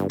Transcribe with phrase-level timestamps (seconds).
[0.00, 0.06] Hei,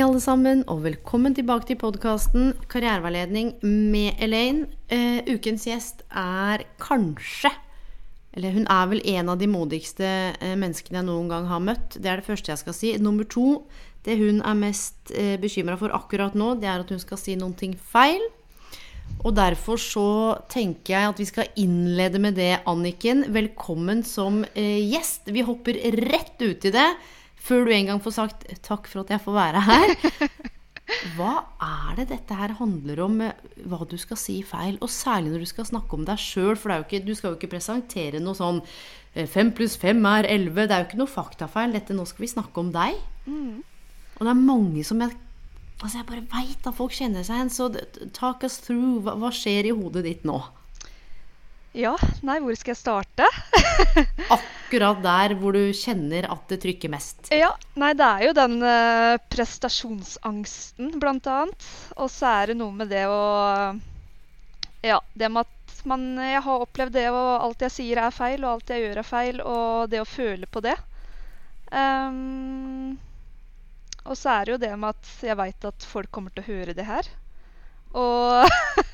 [0.00, 4.70] alle sammen, og velkommen tilbake til podkasten Karriereveiledning med Elaine.
[4.88, 7.52] Uh, ukens gjest er kanskje
[8.32, 12.00] Eller hun er vel en av de modigste uh, menneskene jeg noen gang har møtt.
[12.00, 12.96] Det er det første jeg skal si.
[12.96, 13.66] Nummer to,
[14.08, 17.36] det hun er mest uh, bekymra for akkurat nå, det er at hun skal si
[17.36, 18.24] noen ting feil.
[19.22, 20.06] Og derfor så
[20.50, 23.22] tenker jeg at vi skal innlede med det, Anniken.
[23.30, 25.30] Velkommen som eh, gjest.
[25.30, 25.78] Vi hopper
[26.10, 26.88] rett ut i det.
[27.42, 29.94] Før du en gang får sagt takk for at jeg får være her.
[31.14, 34.74] Hva er det dette her handler om, eh, hva du skal si feil?
[34.82, 37.54] Og særlig når du skal snakke om deg sjøl, for ikke, du skal jo ikke
[37.54, 38.58] presentere noe sånn
[39.14, 40.66] eh, fem pluss fem er elleve.
[40.66, 41.78] Det er jo ikke noe faktafeil.
[41.78, 42.98] Dette, nå skal vi snakke om deg.
[44.18, 45.14] Og det er mange som jeg
[45.82, 47.52] Altså, jeg bare veit at folk kjenner seg igjen.
[47.52, 47.68] Så
[48.14, 49.02] talk us through.
[49.02, 50.38] Hva, hva skjer i hodet ditt nå?
[51.72, 53.26] Ja, nei, hvor skal jeg starte?
[54.36, 57.30] Akkurat der hvor du kjenner at det trykker mest.
[57.32, 61.68] Ja, nei, det er jo den eh, prestasjonsangsten, blant annet.
[61.96, 63.22] Og så er det noe med det å
[64.84, 68.44] Ja, det med at man Jeg har opplevd det, og alt jeg sier er feil,
[68.44, 70.76] og alt jeg gjør er feil, og det å føle på det.
[71.72, 72.98] Ehm,
[74.04, 76.50] og så er det jo det med at jeg veit at folk kommer til å
[76.50, 77.08] høre det her.
[77.98, 78.48] Og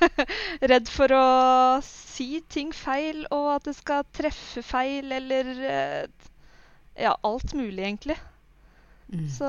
[0.71, 1.25] redd for å
[1.85, 6.31] si ting feil, og at det skal treffe feil, eller eh,
[6.99, 8.17] Ja, alt mulig, egentlig.
[9.31, 9.47] Så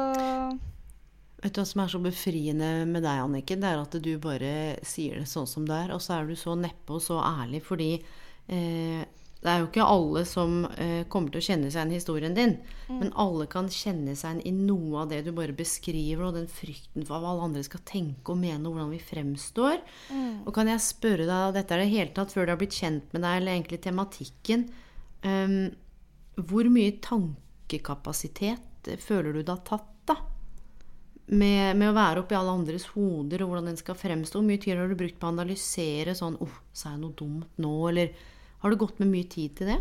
[1.40, 3.62] Vet du hva som er så befriende med deg, Anniken?
[3.62, 4.52] Det er at du bare
[4.86, 5.94] sier det sånn som det er.
[5.96, 9.00] Og så er du så neppe og så ærlig, fordi eh,
[9.40, 12.34] det er jo ikke alle som eh, kommer til å kjenne seg igjen i historien
[12.36, 12.50] din.
[12.92, 16.48] Men alle kan kjenne seg igjen i noe av det du bare beskriver, og den
[16.50, 19.78] frykten for hva alle andre skal tenke og mene, og hvordan vi fremstår.
[20.44, 23.16] Og kan jeg spørre deg, dette er det hele tatt før du har blitt kjent
[23.16, 24.66] med deg, eller egentlig tematikken
[25.24, 25.56] um,
[26.36, 30.18] Hvor mye tankekapasitet føler du det har tatt, da?
[31.30, 34.40] med, med å være oppi alle andres hoder og hvordan den skal fremstå.
[34.40, 37.60] Hvor mye tid har du brukt på å analysere sånn Å, sa jeg noe dumt
[37.62, 37.74] nå?
[37.90, 38.12] Eller
[38.60, 39.80] har du gått med mye tid til det?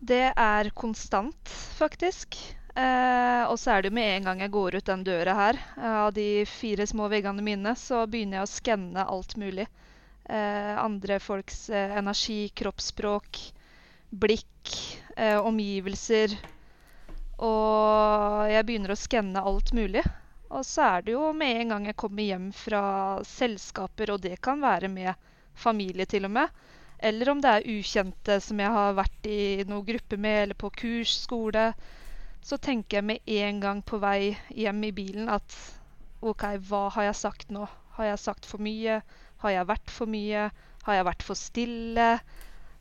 [0.00, 2.38] det er konstant, faktisk.
[2.74, 5.58] Eh, og så er det jo med en gang jeg går ut den døra her,
[5.76, 9.66] eh, av de fire små veggene mine, så begynner jeg å skanne alt mulig.
[10.24, 13.42] Eh, andre folks eh, energi, kroppsspråk,
[14.10, 14.72] blikk,
[15.16, 16.38] eh, omgivelser.
[17.40, 20.04] Og jeg begynner å skanne alt mulig.
[20.50, 22.82] Og så er det jo med en gang jeg kommer hjem fra
[23.26, 26.48] selskaper, og det kan være med familie til og med,
[27.02, 30.70] eller om det er ukjente som jeg har vært i noen gruppe med, eller på
[30.82, 31.70] kurs, skole,
[32.44, 35.56] så tenker jeg med en gang på vei hjem i bilen at
[36.20, 37.66] OK, hva har jeg sagt nå?
[37.96, 39.00] Har jeg sagt for mye?
[39.40, 40.48] Har jeg vært for mye?
[40.84, 42.08] Har jeg vært for stille?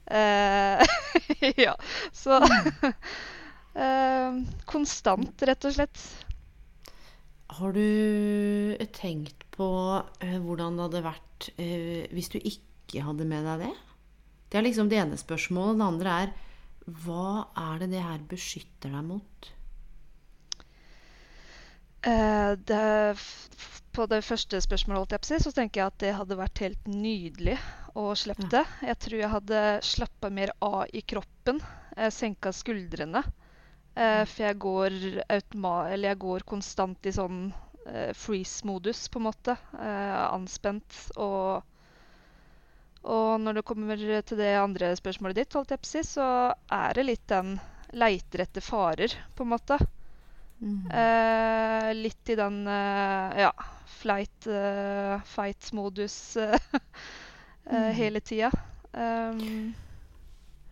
[0.09, 0.81] Uh,
[1.65, 1.75] ja,
[2.15, 4.39] så uh,
[4.71, 6.03] Konstant, rett og slett.
[7.59, 7.85] Har du
[8.95, 9.69] tenkt på
[9.99, 13.75] uh, hvordan det hadde vært eh, hvis du ikke hadde med deg det?
[14.49, 15.79] Det er liksom det ene spørsmålet.
[15.79, 16.35] Det andre er
[17.05, 19.49] hva er det det her beskytter deg mot?
[22.01, 23.19] Eh, det,
[23.93, 26.89] på det første spørsmålet jeg på si, så tenker jeg at det hadde vært helt
[26.89, 27.57] nydelig
[27.99, 28.63] å slippe det.
[28.87, 31.61] Jeg tror jeg hadde slappa mer av i kroppen.
[31.97, 33.23] Eh, senka skuldrene.
[33.99, 37.49] Eh, for jeg går, eller jeg går konstant i sånn
[37.89, 39.57] eh, freeze-modus, på en måte.
[39.75, 41.01] Eh, anspent.
[41.17, 41.68] Og,
[43.03, 46.27] og når det kommer til det andre spørsmålet ditt, holdt jeg på å si, så
[46.73, 47.55] er det litt den
[47.97, 49.79] leiter etter farer, på en måte.
[50.91, 53.53] Eh, litt i den eh, ja,
[53.87, 56.59] flight, eh, fight-modus eh,
[57.71, 58.51] eh, hele tida.
[58.91, 59.71] Um,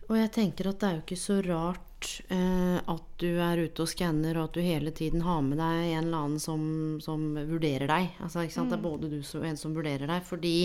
[0.08, 3.84] Og jeg tenker at det er jo ikke så rart eh, at du er ute
[3.84, 6.62] og skanner, og at du hele tiden har med deg en eller annen som,
[7.00, 8.12] som vurderer deg.
[8.20, 8.72] Altså, ikke sant?
[8.72, 10.24] Det er både du og en som vurderer deg.
[10.28, 10.56] Fordi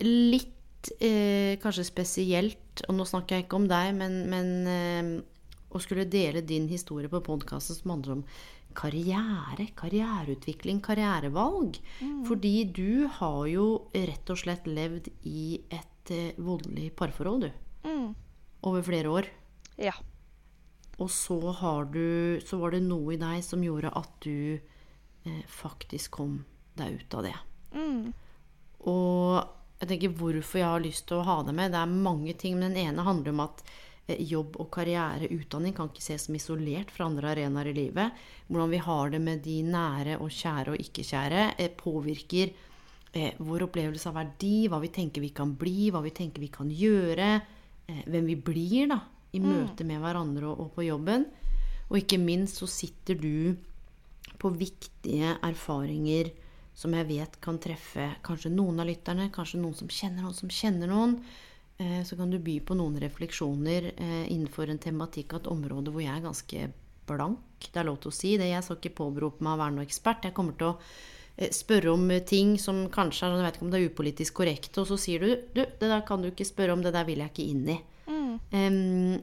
[0.00, 5.12] litt eh, kanskje spesielt, og nå snakker jeg ikke om deg, men, men eh,
[5.72, 8.26] å skulle dele din historie på podkasten som handler om
[8.76, 11.78] karriere, karriereutvikling, karrierevalg.
[12.28, 17.88] Fordi du har jo rett og slett levd i et eh, voldelig parforhold, du.
[17.88, 18.08] Mm.
[18.68, 19.28] Over flere år.
[19.80, 19.94] Ja.
[21.00, 25.42] Og så, har du, så var det noe i deg som gjorde at du eh,
[25.50, 26.42] faktisk kom
[26.78, 27.36] deg ut av det.
[27.76, 28.12] Mm.
[28.88, 31.72] Og jeg tenker hvorfor jeg har lyst til å ha det med.
[31.74, 33.62] Det er mange ting, men den ene handler om at
[34.06, 38.20] eh, jobb og karriere, utdanning, kan ikke ses som isolert fra andre arenaer i livet.
[38.46, 42.52] Hvordan vi har det med de nære og kjære og ikke-kjære, eh, påvirker
[43.10, 46.52] eh, vår opplevelse av verdi, hva vi tenker vi kan bli, hva vi tenker vi
[46.54, 47.32] kan gjøre,
[48.06, 49.00] hvem vi blir da,
[49.34, 51.26] i møte med hverandre og på jobben.
[51.90, 53.58] Og ikke minst så sitter du
[54.38, 56.30] på viktige erfaringer
[56.74, 60.48] som jeg vet kan treffe kanskje noen av lytterne, kanskje noen som kjenner noen som
[60.52, 61.18] kjenner noen.
[61.78, 65.92] Eh, Så kan du by på noen refleksjoner eh, innenfor en tematikk av et område
[65.92, 66.68] hvor jeg er ganske
[67.06, 67.38] blank.
[67.72, 68.48] Det er lov til å si det.
[68.50, 70.24] Jeg skal ikke påberope meg å være noen ekspert.
[70.24, 70.78] Jeg kommer til å
[71.36, 74.78] eh, spørre om ting som kanskje er, jeg vet ikke om det er upolitisk korrekt,
[74.78, 77.20] og så sier du du, det der kan du ikke spørre om, det der vil
[77.24, 77.78] jeg ikke inn i.
[78.52, 79.20] Em,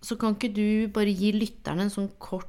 [0.00, 2.48] så kan ikke du bare gi lytterne en sånn kort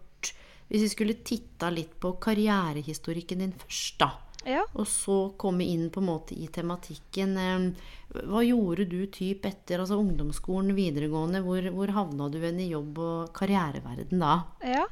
[0.72, 4.14] Hvis vi skulle titta litt på karrierehistorikken din først, da.
[4.48, 4.64] Ja.
[4.74, 7.36] Og så komme inn på en måte i tematikken.
[8.12, 11.44] Hva gjorde du typ etter altså ungdomsskolen, videregående?
[11.46, 14.40] Hvor, hvor havna du hen i jobb- og karriereverden da?
[14.66, 14.88] Ja.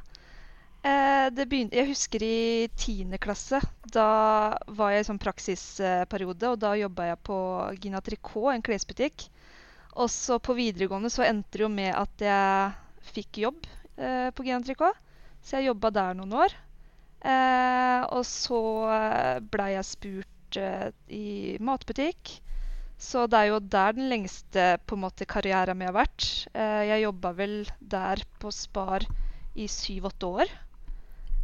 [0.80, 3.18] Eh, det begynte, jeg husker i 10.
[3.20, 3.60] klasse.
[3.92, 4.06] Da
[4.68, 7.40] var jeg i sånn praksisperiode, og da jobba jeg på
[7.82, 9.26] Gina Tricot, en klesbutikk.
[9.98, 13.64] Og så på videregående så endte det jo med at jeg fikk jobb
[13.98, 15.08] eh, på Gina Tricot.
[15.42, 16.54] Så jeg jobba der noen år.
[17.20, 18.60] Eh, og så
[19.52, 22.38] blei jeg spurt eh, i matbutikk.
[23.00, 26.26] Så det er jo der den lengste på en måte karrieren min har vært.
[26.52, 29.06] Eh, jeg jobba vel der på Spar
[29.56, 30.52] i syv-åtte år.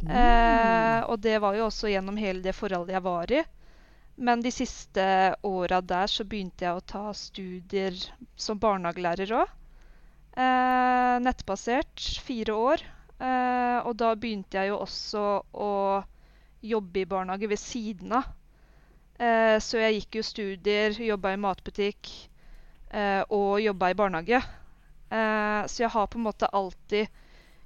[0.05, 3.41] Eh, og det var jo også gjennom hele det forholdet jeg var i.
[4.17, 5.03] Men de siste
[5.45, 7.97] åra der så begynte jeg å ta studier
[8.37, 9.57] som barnehagelærer òg.
[10.37, 12.05] Eh, nettbasert.
[12.25, 12.85] Fire år.
[13.17, 15.23] Eh, og da begynte jeg jo også
[15.53, 15.71] å
[16.61, 18.29] jobbe i barnehage ved siden av.
[19.17, 22.11] Eh, så jeg gikk jo studier, jobba i matbutikk
[22.93, 24.41] eh, og jobba i barnehage.
[25.09, 27.07] Eh, så jeg har på en måte alltid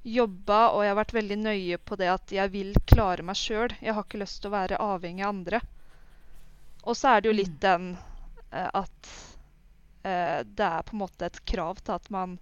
[0.03, 3.74] jobba, og jeg har vært veldig nøye på det at jeg vil klare meg sjøl.
[3.81, 5.62] Jeg har ikke lyst til å være avhengig av andre.
[6.81, 7.92] Og så er det jo litt den
[8.50, 9.12] eh, at
[10.07, 12.39] eh, det er på en måte et krav til at man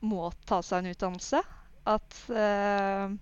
[0.00, 1.42] må ta seg en utdannelse.
[1.88, 3.14] At eh,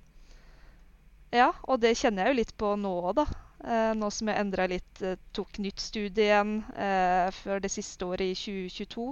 [1.36, 3.26] Ja, og det kjenner jeg jo litt på nå òg, da.
[3.66, 8.06] Eh, nå som jeg endra litt, eh, tok nytt studie igjen eh, før det siste
[8.06, 9.06] året i 2022,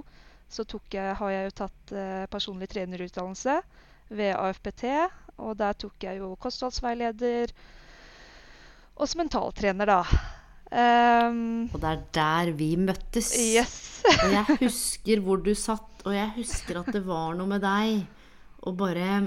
[0.55, 3.59] så tok jeg, har jeg jo tatt eh, personlig trenerutdannelse
[4.15, 4.85] ved AFPT.
[5.43, 7.51] Og der tok jeg jo kostholdsveileder
[8.95, 10.01] og som mentaltrener, da.
[10.71, 13.33] Um, Og det er der vi møttes.
[13.35, 13.73] yes.
[14.23, 18.05] Og jeg husker hvor du satt, og jeg husker at det var noe med deg.
[18.65, 19.19] Og bare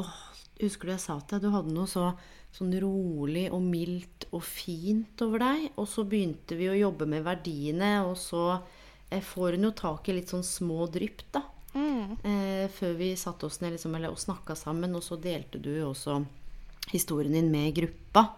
[0.00, 0.12] Åh,
[0.60, 1.48] husker du jeg sa til deg?
[1.48, 2.12] Du hadde noe så
[2.52, 5.70] sånn rolig og mildt og fint over deg.
[5.80, 8.44] Og så begynte vi å jobbe med verdiene, og så
[9.08, 11.46] eh, får hun jo tak i litt sånn små drypp, da.
[11.72, 12.18] Mm.
[12.28, 14.96] Eh, før vi satte oss ned liksom, eller, og snakka sammen.
[14.98, 16.20] Og så delte du jo også
[16.92, 18.30] historien din med gruppa.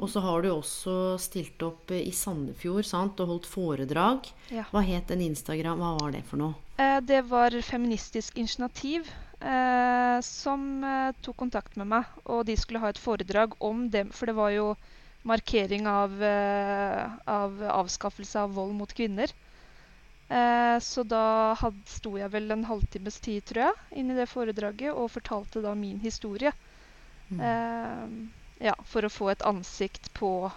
[0.00, 4.30] Og så har du også stilt opp eh, i Sandefjord sant, og holdt foredrag.
[4.54, 4.64] Ja.
[4.72, 5.82] Hva het den Instagram?
[5.82, 6.56] Hva var det for noe?
[6.80, 12.04] Eh, det var Feministisk initiativ eh, som eh, tok kontakt med meg.
[12.26, 14.72] Og de skulle ha et foredrag om dem, for det var jo
[15.28, 19.32] markering av, eh, av avskaffelse av vold mot kvinner.
[20.28, 24.28] Eh, så da had, sto jeg vel en halvtimes tid, tror jeg, inn i det
[24.28, 26.52] foredraget og fortalte da min historie.
[27.32, 28.06] Eh,
[28.64, 30.50] ja, for å få et ansikt på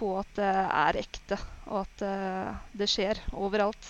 [0.00, 1.36] på at det er ekte,
[1.68, 3.88] og at eh, det skjer overalt.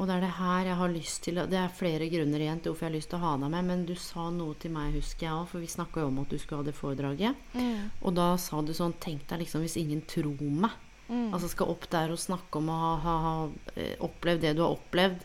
[0.00, 2.72] Og det er det her jeg har lyst til Det er flere grunner igjen til
[2.72, 4.94] hvorfor jeg har lyst til å ha deg med, men du sa noe til meg,
[4.96, 7.42] husker jeg òg, for vi snakka jo om at du skulle ha det foredraget.
[8.00, 10.72] Og da sa du sånn Tenk deg liksom hvis ingen tror meg.
[11.34, 13.34] Altså skal opp der og snakke om å ha, ha, ha
[13.74, 15.24] eh, opplevd det du har opplevd.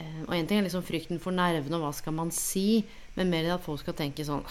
[0.00, 2.80] Eh, og en ting er liksom frykten for nervene og hva skal man si,
[3.18, 4.46] men mer i at folk skal tenke sånn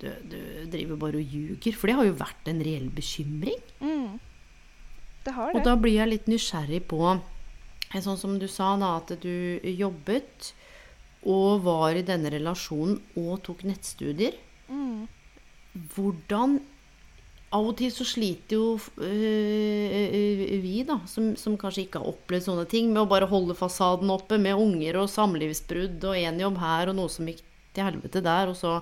[0.00, 0.38] du, du
[0.72, 1.76] driver bare og ljuger.
[1.76, 3.60] For det har jo vært en reell bekymring.
[3.84, 4.16] Mm.
[5.26, 5.60] Det har det.
[5.60, 7.02] Og da blir jeg litt nysgjerrig på
[8.00, 10.52] Sånn som du sa, da, at du jobbet
[11.28, 14.38] og var i denne relasjonen og tok nettstudier.
[14.72, 15.08] Mm.
[15.94, 16.60] Hvordan
[17.52, 22.46] Av og til så sliter jo øh, vi, da, som, som kanskje ikke har opplevd
[22.46, 26.56] sånne ting, med å bare holde fasaden oppe med unger og samlivsbrudd og én jobb
[26.62, 27.42] her og noe som gikk
[27.76, 28.48] til helvete der.
[28.48, 28.80] Og så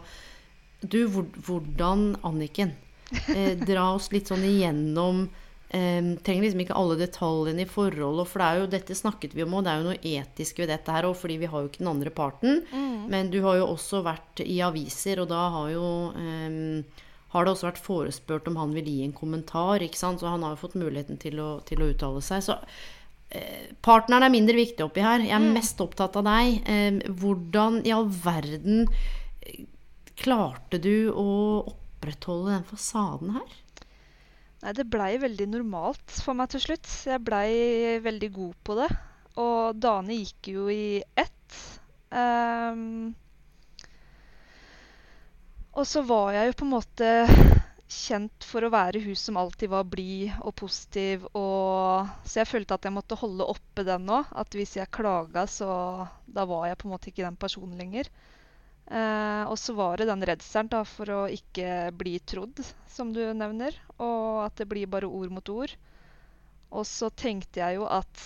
[0.81, 2.77] Du, hvordan, Anniken?
[3.35, 5.27] Eh, dra oss litt sånn igjennom
[5.77, 9.45] eh, Trenger liksom ikke alle detaljene i forholdet, for det er jo, dette snakket vi
[9.47, 11.71] om og det er jo noe etisk ved dette her òg, fordi vi har jo
[11.71, 12.65] ikke den andre parten.
[13.11, 15.87] Men du har jo også vært i aviser, og da har jo
[16.17, 19.83] eh, har det også vært forespurt om han vil gi en kommentar.
[19.85, 20.23] ikke sant?
[20.23, 22.43] Så han har jo fått muligheten til å, til å uttale seg.
[22.43, 22.57] Så
[23.31, 25.23] eh, partneren er mindre viktig oppi her.
[25.23, 26.59] Jeg er mest opptatt av deg.
[26.67, 28.89] Eh, hvordan i all verden
[29.47, 29.63] eh,
[30.19, 31.29] klarte du å
[31.71, 33.59] opprettholde den fasaden her?
[34.61, 36.89] Nei, det blei veldig normalt for meg til slutt.
[37.09, 37.49] Jeg blei
[38.05, 38.91] veldig god på det.
[39.41, 41.57] Og dagene gikk jo i ett.
[42.11, 43.15] Um,
[45.73, 47.11] og så var jeg jo på en måte
[47.91, 51.25] kjent for å være hun som alltid var blid og positiv.
[51.33, 54.21] Og, så jeg følte at jeg måtte holde oppe den nå.
[54.31, 55.71] At hvis jeg klaga, så
[56.27, 58.13] da var jeg på en måte ikke den personen lenger.
[58.91, 62.59] Eh, og så var det den redselen da, for å ikke bli trodd,
[62.91, 63.77] som du nevner.
[64.03, 65.75] Og at det blir bare ord mot ord.
[66.71, 68.25] Og så tenkte jeg jo at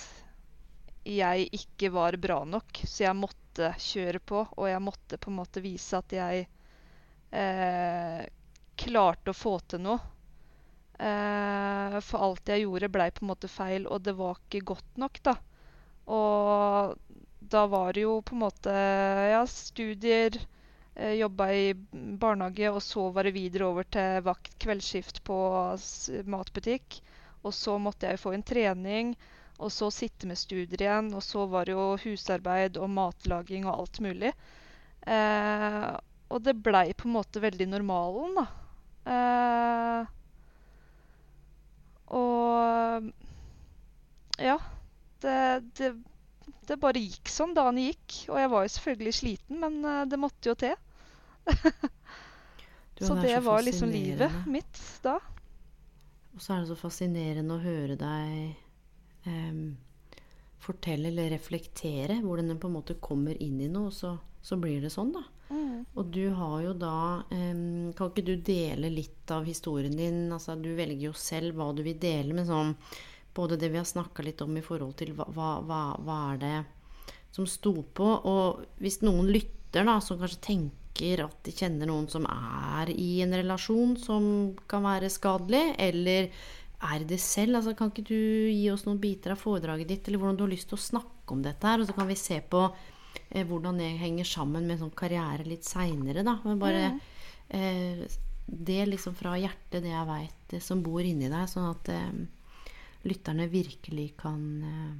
[1.04, 4.46] jeg ikke var bra nok, så jeg måtte kjøre på.
[4.56, 6.46] Og jeg måtte på en måte vise at jeg
[7.28, 8.24] eh,
[8.80, 10.00] klarte å få til noe.
[10.94, 15.00] Eh, for alt jeg gjorde, blei på en måte feil, og det var ikke godt
[15.02, 15.36] nok, da.
[16.14, 16.96] Og
[17.54, 20.38] da var det jo på en måte ja, studier,
[20.94, 21.74] jobba i
[22.22, 25.36] barnehage, og så var det videre over til vakt kveldsskift på
[26.30, 27.00] matbutikk.
[27.44, 29.14] Og så måtte jeg få en trening,
[29.58, 31.12] og så sitte med studier igjen.
[31.14, 34.32] Og så var det jo husarbeid og matlaging og alt mulig.
[35.04, 35.90] Eh,
[36.32, 38.46] og det blei på en måte veldig normalen, da.
[39.14, 40.00] Eh,
[42.16, 43.12] og
[44.40, 44.58] ja.
[45.24, 45.36] Det,
[45.78, 45.94] det,
[46.68, 47.54] det bare gikk sånn.
[47.56, 48.24] Dagen gikk.
[48.32, 50.74] Og jeg var jo selvfølgelig sliten, men eh, det måtte jo til.
[52.94, 55.16] Du, så det det så var liksom livet mitt da.
[56.34, 58.54] Og så er det så fascinerende å høre deg
[59.26, 59.74] um,
[60.62, 64.78] fortelle eller reflektere hvordan den på en måte kommer inn i noe, så, så blir
[64.82, 65.24] det sånn, da.
[65.94, 70.32] Og du har jo da um, Kan ikke du dele litt av historien din?
[70.32, 72.72] Altså, du velger jo selv hva du vil dele, men sånn
[73.34, 76.56] både det vi har snakka litt om i forhold til hva, hva, hva er det
[77.34, 78.06] som sto på.
[78.30, 83.22] Og hvis noen lytter, da, som kanskje tenker at de kjenner noen som er i
[83.24, 84.26] en relasjon som
[84.70, 86.28] kan være skadelig, eller
[86.84, 90.20] er det selv, altså kan ikke du gi oss noen biter av foredraget ditt, eller
[90.20, 92.38] hvordan du har lyst til å snakke om dette her, og så kan vi se
[92.40, 96.36] på eh, hvordan det henger sammen med sånn karriere litt seinere, da.
[96.44, 96.84] Men bare
[97.48, 98.04] eh,
[98.46, 102.70] det liksom fra hjertet, det jeg veit som bor inni deg, sånn at eh,
[103.08, 104.94] lytterne virkelig kan eh,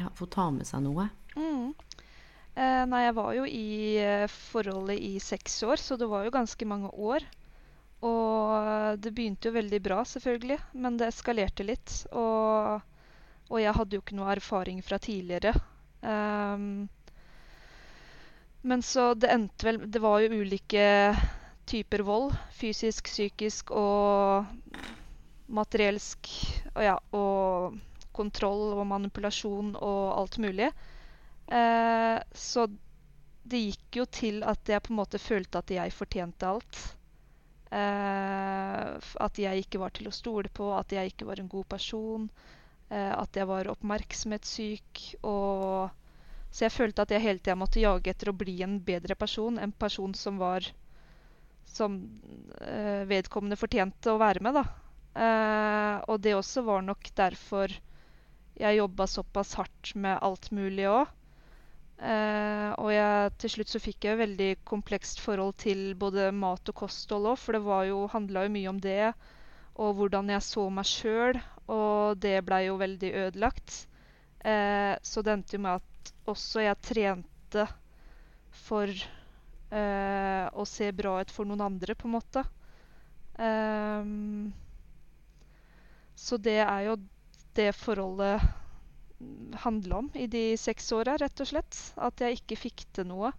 [0.00, 1.08] ja, få ta med seg noe.
[1.36, 1.74] Mm.
[2.54, 3.66] Eh, nei, jeg var jo i
[4.02, 7.26] eh, forholdet i seks år, så det var jo ganske mange år.
[8.00, 11.96] Og det begynte jo veldig bra, selvfølgelig, men det eskalerte litt.
[12.16, 12.80] Og,
[13.50, 15.52] og jeg hadde jo ikke noe erfaring fra tidligere.
[16.00, 16.88] Um,
[18.62, 20.84] men så det endte vel Det var jo ulike
[21.68, 22.32] typer vold.
[22.56, 24.48] Fysisk, psykisk og
[25.52, 26.32] materielsk.
[26.74, 27.76] Og ja, og
[28.16, 30.70] kontroll og manipulasjon og alt mulig.
[31.50, 32.66] Eh, så
[33.50, 36.80] det gikk jo til at jeg på en måte følte at jeg fortjente alt.
[37.70, 38.90] Eh,
[39.26, 42.28] at jeg ikke var til å stole på, at jeg ikke var en god person.
[42.90, 45.02] Eh, at jeg var oppmerksomhetssyk.
[45.26, 45.90] Og,
[46.50, 49.58] så jeg følte at jeg hele tida måtte jage etter å bli en bedre person.
[49.58, 50.70] En person som var
[51.70, 52.00] Som
[52.66, 54.64] eh, vedkommende fortjente å være med, da.
[55.14, 57.70] Eh, og det også var nok derfor
[58.58, 61.12] jeg jobba såpass hardt med alt mulig òg.
[62.00, 66.78] Eh, og jeg, til slutt så fikk jeg veldig komplekst forhold til både mat og
[66.78, 69.12] kosthold òg, for det jo, handla jo mye om det.
[69.80, 73.84] Og hvordan jeg så meg sjøl, og det blei jo veldig ødelagt.
[74.40, 77.66] Uh, så det endte jo med at også jeg trente
[78.62, 82.44] for uh, å se bra ut for noen andre, på en måte.
[86.20, 86.96] Så det er jo
[87.56, 88.42] det forholdet
[89.64, 91.80] handla om i de seks åra, rett og slett.
[91.96, 93.32] At jeg ikke fikk til noe.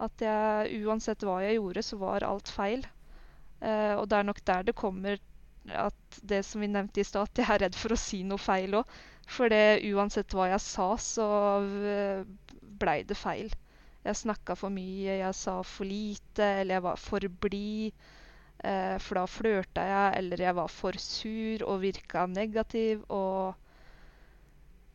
[0.00, 2.86] At jeg, uansett hva jeg gjorde, så var alt feil.
[3.60, 5.20] Eh, og det er nok der det kommer
[5.68, 8.40] at det som vi nevnte i stad, at jeg er redd for å si noe
[8.40, 8.94] feil òg.
[9.30, 11.26] For det, uansett hva jeg sa, så
[12.80, 13.52] blei det feil.
[14.02, 18.06] Jeg snakka for mye, jeg sa for lite, eller jeg var for blid.
[18.64, 23.04] Eh, for da flørta jeg, eller jeg var for sur og virka negativ.
[23.12, 23.54] Og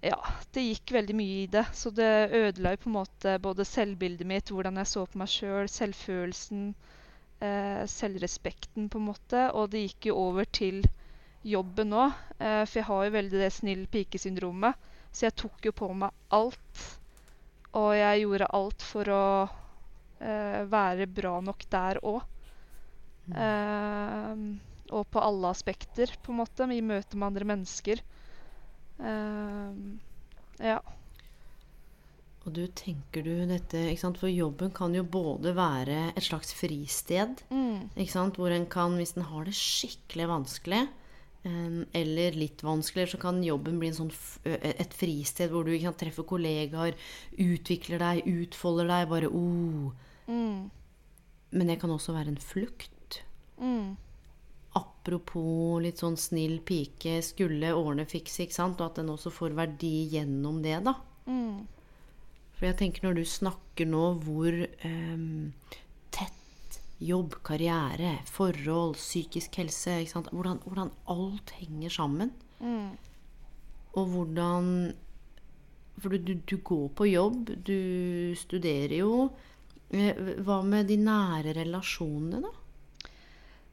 [0.06, 0.20] ja,
[0.54, 1.66] det gikk veldig mye i det.
[1.74, 5.32] Så det ødela jo på en måte både selvbildet mitt, hvordan jeg så på meg
[5.32, 6.68] sjøl, selv, selvfølelsen,
[7.42, 9.48] eh, selvrespekten, på en måte.
[9.58, 10.84] Og det gikk jo over til
[11.46, 12.14] jobben òg.
[12.38, 14.78] Eh, for jeg har jo veldig det snill pike-syndromet.
[15.12, 16.86] Så jeg tok jo på meg alt.
[17.76, 19.26] Og jeg gjorde alt for å
[20.22, 22.24] eh, være bra nok der òg.
[23.26, 24.60] Mm.
[24.94, 28.04] og på alle aspekter, på en måte, i møte med andre mennesker.
[29.00, 30.80] Ja.
[32.46, 34.20] Og du tenker du dette ikke sant?
[34.22, 37.98] For jobben kan jo både være et slags fristed, mm.
[37.98, 38.38] ikke sant?
[38.38, 40.84] hvor en kan, hvis en har det skikkelig vanskelig,
[41.46, 44.10] eller litt vanskeligere, så kan jobben bli sånn,
[44.46, 46.98] et fristed hvor du kan treffe kollegaer,
[47.38, 49.12] utvikler deg, utfolder deg.
[49.12, 49.92] Bare oh.
[50.26, 50.72] Mm.
[51.54, 53.22] Men det kan også være en flukt.
[53.62, 53.94] Mm.
[55.06, 58.80] Apropos litt sånn snill pike, skulle årene fikse, ikke sant?
[58.82, 60.96] Og at den også får verdi gjennom det, da.
[61.30, 61.68] Mm.
[62.56, 64.58] For jeg tenker når du snakker nå hvor
[64.88, 65.52] um,
[67.04, 72.32] jobb, karriere, forhold, psykisk helse ikke hvordan, hvordan, alt henger sammen.
[72.60, 72.96] Mm.
[73.96, 74.94] Og hvordan
[76.00, 79.30] For du, du, går på jobb, du studerer jo.
[79.96, 82.52] Eh, hva med de nære relasjonene, da?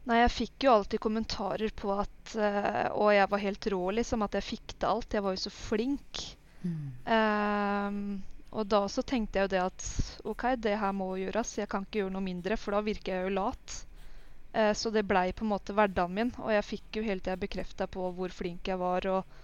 [0.09, 4.25] Nei, jeg fikk jo alltid kommentarer på at uh, Og jeg var helt rå, liksom.
[4.27, 5.15] At jeg fikk til alt.
[5.15, 6.25] Jeg var jo så flink.
[6.63, 6.91] Mm.
[7.07, 9.87] Uh, og da så tenkte jeg jo det at
[10.29, 11.55] OK, det her må gjøres.
[11.63, 13.79] Jeg kan ikke gjøre noe mindre, for da virker jeg jo lat.
[14.53, 16.33] Eh, så det blei på en måte hverdagen min.
[16.45, 19.09] Og jeg fikk jo hele tida bekrefta på hvor flink jeg var.
[19.09, 19.41] Og,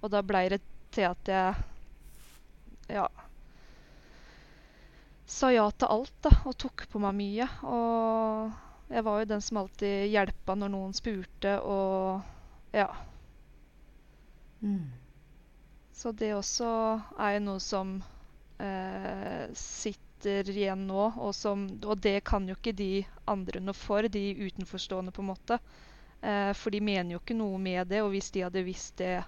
[0.00, 0.62] og da blei det
[0.96, 3.04] til at jeg ja
[5.26, 6.32] sa ja til alt, da.
[6.46, 7.48] Og tok på meg mye.
[7.66, 12.22] Og jeg var jo den som alltid hjelpa når noen spurte, og
[12.76, 12.88] ja.
[14.60, 14.92] Mm.
[15.96, 16.68] Så det også
[17.18, 17.96] er jo noe som
[18.62, 21.02] eh, sitter igjen nå.
[21.16, 22.90] Og, som, og, det kan jo ikke de
[23.30, 25.58] andre noe for, de utenforstående, på en måte.
[26.20, 28.02] Eh, for de mener jo ikke noe med det.
[28.04, 29.18] Og hvis de hadde visst det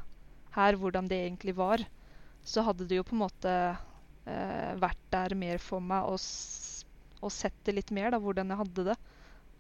[0.55, 1.85] her, hvordan det egentlig var,
[2.45, 3.55] så hadde det jo på en måte
[4.29, 6.21] eh, vært der mer for meg og,
[7.21, 8.99] og, sett det litt mer, da, hvordan jeg hadde det.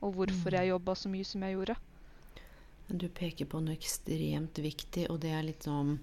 [0.00, 0.72] Og hvorfor jeg mm.
[0.72, 1.78] jobba så mye som jeg gjorde.
[2.88, 5.98] Du peker på noe ekstremt viktig, og det er litt sånn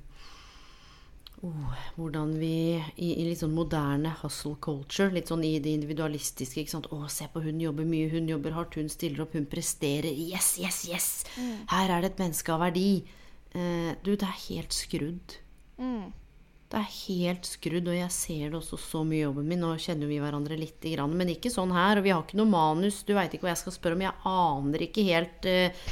[1.43, 6.61] Oh, hvordan vi i, i, litt sånn moderne hustle culture, litt sånn i det individualistiske
[6.61, 6.87] ikke sant?
[6.89, 10.55] 'Å, se på hun jobber mye, hun jobber hardt, hun stiller opp, hun presterer.' Yes,
[10.61, 11.09] yes, yes!
[11.35, 11.57] Mm.
[11.73, 13.03] Her er det et menneske av verdi.
[13.51, 15.35] Eh, du, det er helt skrudd.
[15.77, 16.15] Mm.
[16.65, 19.61] Det er helt skrudd, og jeg ser det også så mye i jobben min.
[19.61, 21.99] Nå kjenner vi hverandre litt, men ikke sånn her.
[21.99, 23.03] Og vi har ikke noe manus.
[23.05, 24.05] Du veit ikke hva jeg skal spørre om.
[24.07, 25.91] Jeg aner ikke helt uh,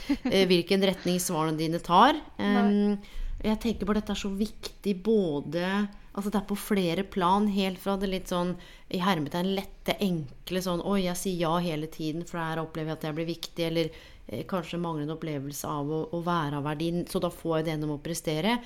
[0.50, 2.18] hvilken retning svarene dine tar.
[2.42, 2.98] Um,
[3.44, 5.68] jeg tenker på dette er så viktig både
[6.14, 7.48] Altså det er på flere plan.
[7.50, 8.54] Helt fra det litt sånn
[8.94, 13.00] i hermetegn lette, enkle sånn Oi, jeg sier ja hele tiden, for her opplever jeg
[13.00, 13.66] at jeg blir viktig.
[13.66, 13.90] Eller
[14.28, 16.92] eh, kanskje manglende opplevelse av å, å, være av verdi.
[17.10, 18.60] Så da får jeg det gjennom å prestere.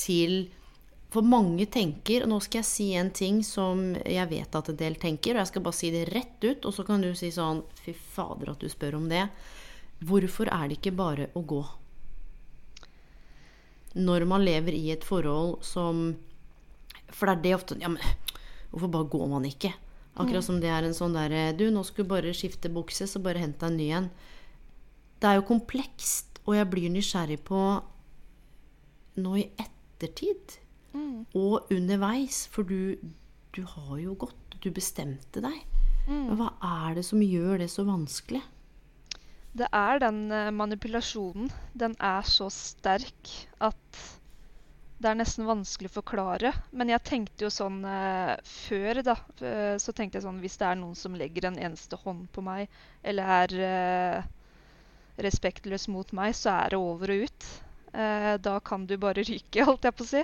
[0.00, 0.38] Til
[1.14, 4.80] For mange tenker Og nå skal jeg si en ting som jeg vet at en
[4.80, 7.30] del tenker, og jeg skal bare si det rett ut, og så kan du si
[7.34, 9.28] sånn Fy fader at du spør om det.
[10.04, 11.62] Hvorfor er det ikke bare å gå?
[13.94, 16.14] når man lever i et forhold som
[17.14, 18.02] For det er det ofte Ja, men
[18.70, 19.72] hvorfor bare går man ikke?
[20.14, 20.46] Akkurat mm.
[20.46, 23.42] som det er en sånn derre Du, nå skulle du bare skifte bukse, så bare
[23.42, 24.10] hent deg en ny en.
[25.18, 27.60] Det er jo komplekst, og jeg blir nysgjerrig på
[29.14, 30.58] nå i ettertid
[30.94, 31.26] mm.
[31.36, 32.96] og underveis, for du,
[33.54, 34.40] du har jo gått.
[34.64, 35.60] Du bestemte deg.
[36.08, 36.34] Mm.
[36.38, 38.42] Hva er det som gjør det så vanskelig?
[39.54, 41.50] Det er den uh, manipulasjonen.
[41.78, 43.30] Den er så sterk
[43.62, 44.00] at
[44.98, 46.50] det er nesten vanskelig å forklare.
[46.74, 49.14] Men jeg tenkte jo sånn uh, før, da.
[49.38, 52.44] Uh, så tenkte jeg sånn Hvis det er noen som legger en eneste hånd på
[52.46, 52.72] meg,
[53.06, 54.26] eller er
[55.22, 57.44] respektløs mot meg, så er det over og ut.
[58.42, 60.22] da kan du bare ryke, holdt jeg på å si.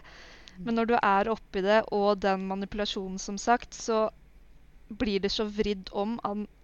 [0.65, 4.11] Men når du er oppi det, og den manipulasjonen, som sagt, så
[5.01, 6.19] blir det så vridd om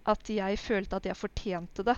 [0.05, 1.95] at jeg følte at jeg fortjente det.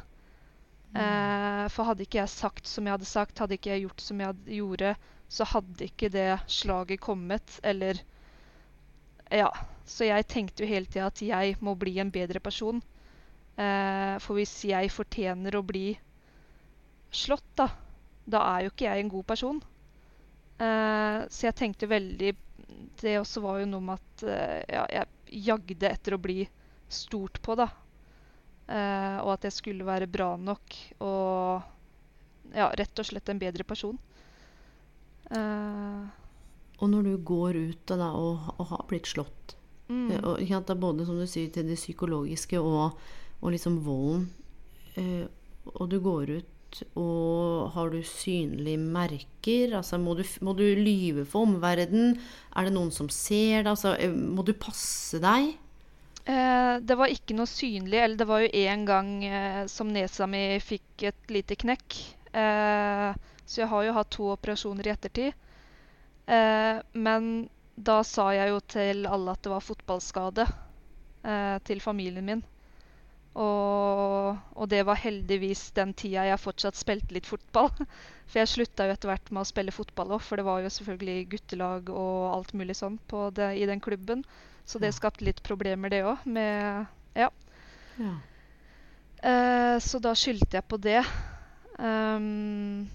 [0.98, 4.22] Eh, for hadde ikke jeg sagt som jeg hadde sagt, hadde ikke jeg gjort som
[4.24, 4.94] jeg gjorde,
[5.30, 8.02] så hadde ikke det slaget kommet, eller
[9.32, 9.50] Ja.
[9.86, 12.82] Så jeg tenkte jo hele tida at jeg må bli en bedre person.
[13.58, 15.98] Eh, for hvis jeg fortjener å bli
[17.12, 17.68] slått, da,
[18.30, 19.62] da er jo ikke jeg en god person.
[20.60, 22.34] Eh, så jeg tenkte veldig
[23.00, 26.42] Det også var jo noe med at uh, ja, jeg jagde etter å bli
[26.92, 27.70] stort på, da.
[28.68, 33.66] Uh, og at jeg skulle være bra nok og ja, rett og slett en bedre
[33.66, 33.98] person.
[35.32, 36.06] Uh,
[36.80, 39.56] og når du går ut da, og, og har blitt slått
[39.90, 40.20] Mm.
[40.22, 43.00] og, ja, da Både som du sier til det psykologiske og,
[43.42, 44.28] og liksom volden.
[45.66, 46.52] Og du går ut,
[47.00, 49.76] og har du synlige merker?
[49.80, 52.18] Altså, må du, må du lyve for omverdenen?
[52.56, 53.74] Er det noen som ser det?
[53.74, 55.54] Altså, eh, må du passe deg?
[56.30, 58.00] Eh, det var ikke noe synlig.
[58.00, 62.00] Eller det var jo en gang eh, som nesa mi fikk et lite knekk.
[62.34, 63.10] Eh,
[63.46, 65.48] så jeg har jo hatt to operasjoner i ettertid.
[66.30, 72.28] Eh, men da sa jeg jo til alle at det var fotballskade eh, til familien
[72.28, 72.44] min.
[73.38, 77.72] Og, og det var heldigvis den tida jeg fortsatt spilte litt fotball.
[78.30, 80.70] For jeg slutta jo etter hvert med å spille fotball òg, for det var jo
[80.70, 84.22] selvfølgelig guttelag og alt mulig sånn på det, i den klubben.
[84.70, 86.28] Så det skapte litt problemer, det òg.
[87.18, 87.32] Ja.
[87.98, 88.12] Ja.
[89.26, 91.02] Uh, så da skyldte jeg på det.
[91.82, 92.86] Um,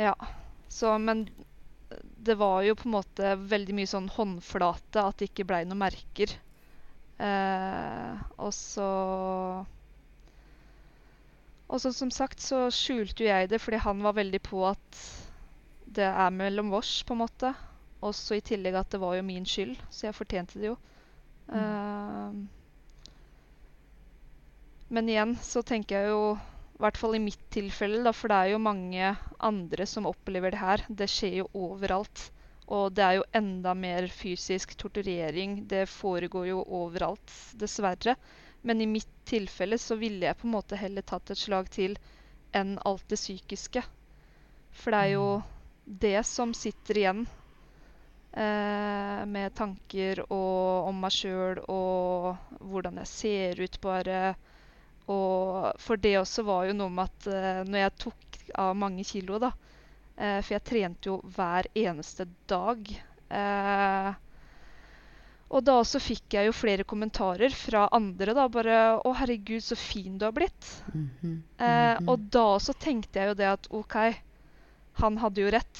[0.00, 0.16] ja.
[0.72, 1.26] Så, men
[2.16, 5.84] det var jo på en måte veldig mye sånn håndflate, at det ikke blei noen
[5.84, 6.32] merker.
[7.18, 8.86] Eh, og så
[11.68, 14.98] Og så som sagt så skjulte jo jeg det fordi han var veldig på at
[15.98, 17.52] det er mellom oss, på en måte.
[18.06, 20.76] Også i tillegg at det var jo min skyld, så jeg fortjente det jo.
[21.50, 22.36] Eh,
[24.96, 28.36] men igjen så tenker jeg jo i hvert fall i mitt tilfelle, da, for det
[28.38, 29.12] er jo mange
[29.50, 30.82] andre som opplever det her.
[31.00, 32.26] Det skjer jo overalt.
[32.66, 35.60] Og det er jo enda mer fysisk torturering.
[35.70, 38.16] Det foregår jo overalt, dessverre.
[38.66, 41.94] Men i mitt tilfelle så ville jeg på en måte heller tatt et slag til
[42.56, 43.82] enn alt det psykiske.
[44.74, 45.28] For det er jo
[45.86, 47.22] det som sitter igjen
[48.34, 54.34] eh, med tanker og, om meg sjøl og hvordan jeg ser ut, bare.
[55.06, 59.06] Og for det også var jo noe med at eh, når jeg tok av mange
[59.06, 59.54] kilo, da
[60.16, 62.88] eh, For jeg trente jo hver eneste dag.
[63.30, 64.14] Eh,
[65.46, 68.48] og da også fikk jeg jo flere kommentarer fra andre, da.
[68.50, 70.70] Bare 'Å, herregud, så fin du har blitt'.
[70.94, 72.08] Mhm, Eh, mhm.
[72.08, 73.94] og da også tenkte jeg jo det at OK,
[75.02, 75.78] han hadde jo rett.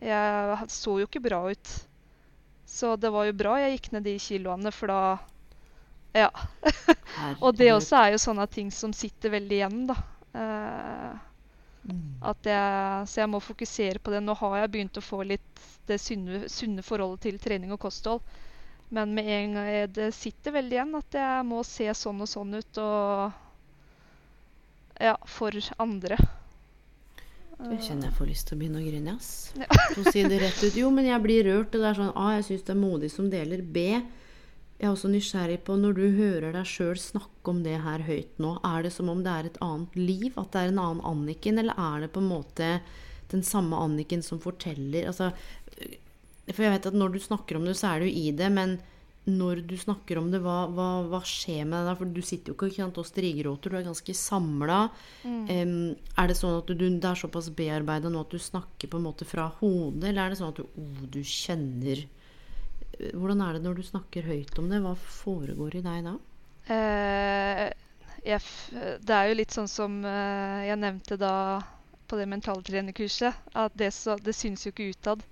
[0.00, 1.72] Jeg så jo ikke bra ut.
[2.66, 5.18] Så det var jo bra jeg gikk ned de kiloene, for da
[6.14, 6.30] Ja.
[7.42, 9.96] Og det også er jo sånne ting som sitter veldig igjen, da.
[10.34, 11.29] Eh, Mm.
[11.88, 14.22] Jeg, så jeg må fokusere på det.
[14.22, 18.20] Nå har jeg begynt å få litt det sunne, sunne forholdet til trening og kosthold.
[18.90, 22.28] Men med en gang jeg- det sitter veldig igjen at jeg må se sånn og
[22.28, 22.78] sånn ut.
[22.78, 23.32] Og
[25.00, 26.16] ja, for andre.
[27.60, 29.52] Jeg kjenner jeg får lyst til å begynne å grine, ass.
[29.56, 29.66] Ja.
[30.10, 30.74] Si det rett ut.
[30.74, 31.70] Jo, men jeg blir rørt.
[31.72, 33.60] Det er sånn A, jeg syns det er modig som deler.
[33.62, 34.02] B,
[34.80, 38.38] jeg er også nysgjerrig på når du hører deg sjøl snakke om det her høyt
[38.40, 40.30] nå, er det som om det er et annet liv?
[40.40, 41.60] At det er en annen Anniken?
[41.60, 42.70] Eller er det på en måte
[43.28, 45.10] den samme Anniken som forteller?
[45.10, 45.28] Altså,
[46.48, 48.78] for jeg vet at når du snakker om det, så er du i det, men
[49.28, 51.96] når du snakker om det, hva, hva, hva skjer med deg da?
[51.98, 54.78] For du sitter jo ikke, sant, og strigråter, du er ganske samla.
[55.28, 55.74] Em,
[56.16, 59.06] er det sånn at du, det er såpass bearbeida nå at du snakker på en
[59.10, 62.06] måte fra hodet, eller er det sånn at du, oh, du kjenner
[63.14, 64.80] Hvordan er det når du snakker høyt om det?
[64.84, 66.14] Hva foregår i deg da?
[66.70, 67.66] Eh,
[68.26, 68.40] jeg,
[69.00, 71.34] det er jo litt sånn som eh, jeg nevnte da
[72.10, 75.22] på det mentaltrenerkurset, at det, så, det syns jo ikke utad.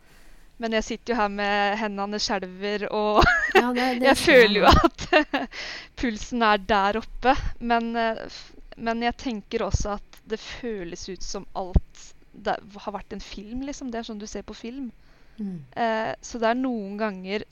[0.58, 3.20] Men jeg sitter jo her med hendene skjelver, og
[3.54, 5.48] Ja, det, det jeg føler jo at
[6.00, 7.34] pulsen er der oppe.
[7.58, 8.38] Men, eh,
[8.78, 12.06] men jeg tenker også at det føles ut som alt
[12.38, 12.54] det
[12.84, 13.90] har vært en film, liksom.
[13.90, 14.90] Det er sånn du ser på film.
[15.38, 15.58] Mm.
[15.72, 17.44] Eh, så det er noen ganger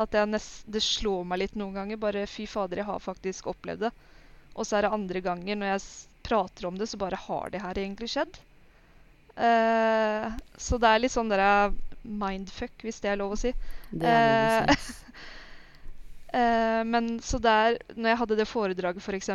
[0.00, 2.00] at nest, det slår meg litt noen ganger.
[2.00, 3.92] Bare fy fader, jeg har faktisk opplevd det.
[4.54, 5.84] Og så er det andre ganger når jeg
[6.26, 8.40] prater om det, så bare har det her egentlig skjedd.
[9.36, 13.52] Eh, så det er litt sånn der mindfuck, hvis det er lov å si.
[13.90, 14.96] Det er lov å Eh, si.
[16.32, 19.30] Eh, men så der, når jeg hadde det foredraget f.eks.,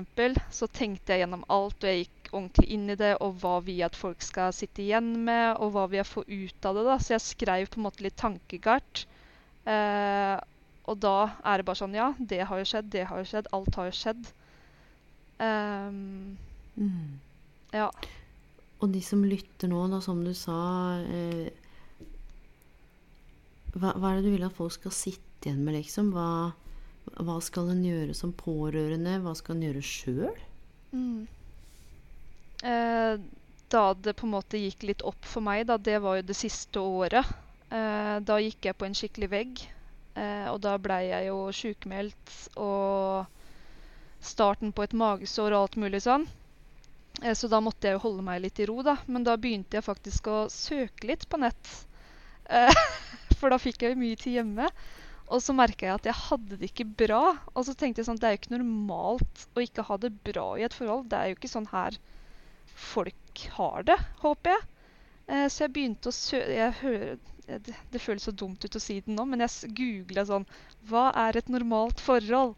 [0.56, 3.82] så tenkte jeg gjennom alt, og jeg gikk ordentlig inn i det, og hva vil
[3.88, 6.84] at folk skal sitte igjen med, og hva vil har få ut av det.
[6.90, 6.98] da.
[7.02, 9.06] Så jeg skrev på en måte litt tankekart.
[9.66, 10.36] Eh,
[10.86, 13.48] og da er det bare sånn Ja, det har jo skjedd, det har jo skjedd,
[13.56, 14.28] alt har jo skjedd.
[15.40, 16.38] Um,
[16.76, 17.20] Mm.
[17.72, 17.88] ja.
[18.84, 21.48] Og de som lytter nå, da, som du sa eh,
[23.76, 26.12] hva, hva er det du vil at folk skal sitte igjen med, liksom?
[26.16, 26.52] Hva,
[27.24, 29.18] hva skal en gjøre som pårørende?
[29.24, 30.44] Hva skal en gjøre sjøl?
[30.92, 31.26] Mm.
[32.66, 33.20] Eh,
[33.70, 36.38] da det på en måte gikk litt opp for meg, da, det var jo det
[36.38, 37.30] siste året.
[37.70, 39.66] Eh, da gikk jeg på en skikkelig vegg.
[40.16, 43.26] Eh, og da blei jeg jo sjukmeldt og
[44.24, 46.26] starten på et magesår og alt mulig sånn.
[47.22, 48.98] Eh, så da måtte jeg jo holde meg litt i ro, da.
[49.08, 51.74] Men da begynte jeg faktisk å søke litt på nett.
[52.50, 52.86] Eh,
[53.40, 54.70] for da fikk jeg jo mye tid hjemme.
[55.26, 57.24] Og så merka jeg at jeg hadde det ikke bra.
[57.54, 60.52] Og så tenkte jeg sånn, det er jo ikke normalt å ikke ha det bra
[60.60, 61.10] i et forhold.
[61.12, 61.98] Det er jo ikke sånn her
[62.76, 64.68] folk har det, håper jeg.
[65.28, 66.42] Eh, så jeg begynte å sø...
[66.52, 70.24] Jeg hører, det, det, føles så dumt ut å si det nå, men jeg googla
[70.26, 70.48] sånn
[70.90, 72.56] Hva er et normalt forhold?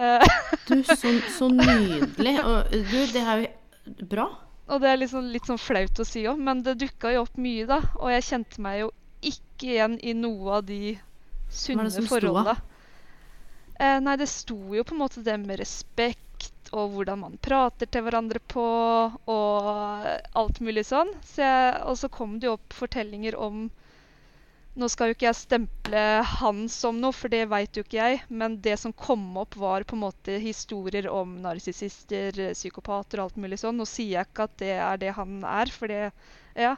[0.00, 0.24] Eh.
[0.68, 2.38] du, så, så, nydelig.
[2.40, 4.30] Og du, det er jo bra.
[4.70, 7.38] Og det er liksom litt sånn flaut å si òg, men det dukka jo opp
[7.40, 7.80] mye, da.
[7.98, 10.96] Og jeg kjente meg jo ikke igjen i noe av de
[11.52, 12.56] sunne forholda.
[13.80, 16.29] Eh, nei, det sto jo på en måte det med respekt
[16.70, 18.64] og hvordan man prater til hverandre på,
[19.30, 21.10] og alt mulig sånn.
[21.26, 23.68] Så jeg, og så kom det jo opp fortellinger om
[24.78, 26.00] Nå skal jo ikke jeg stemple
[26.38, 28.20] han som noe, for det veit jo ikke jeg.
[28.30, 33.40] Men det som kom opp, var på en måte historier om narsissister, psykopater og alt
[33.42, 33.80] mulig sånn.
[33.82, 36.12] Nå sier jeg ikke at det er det han er, for det
[36.54, 36.76] Ja.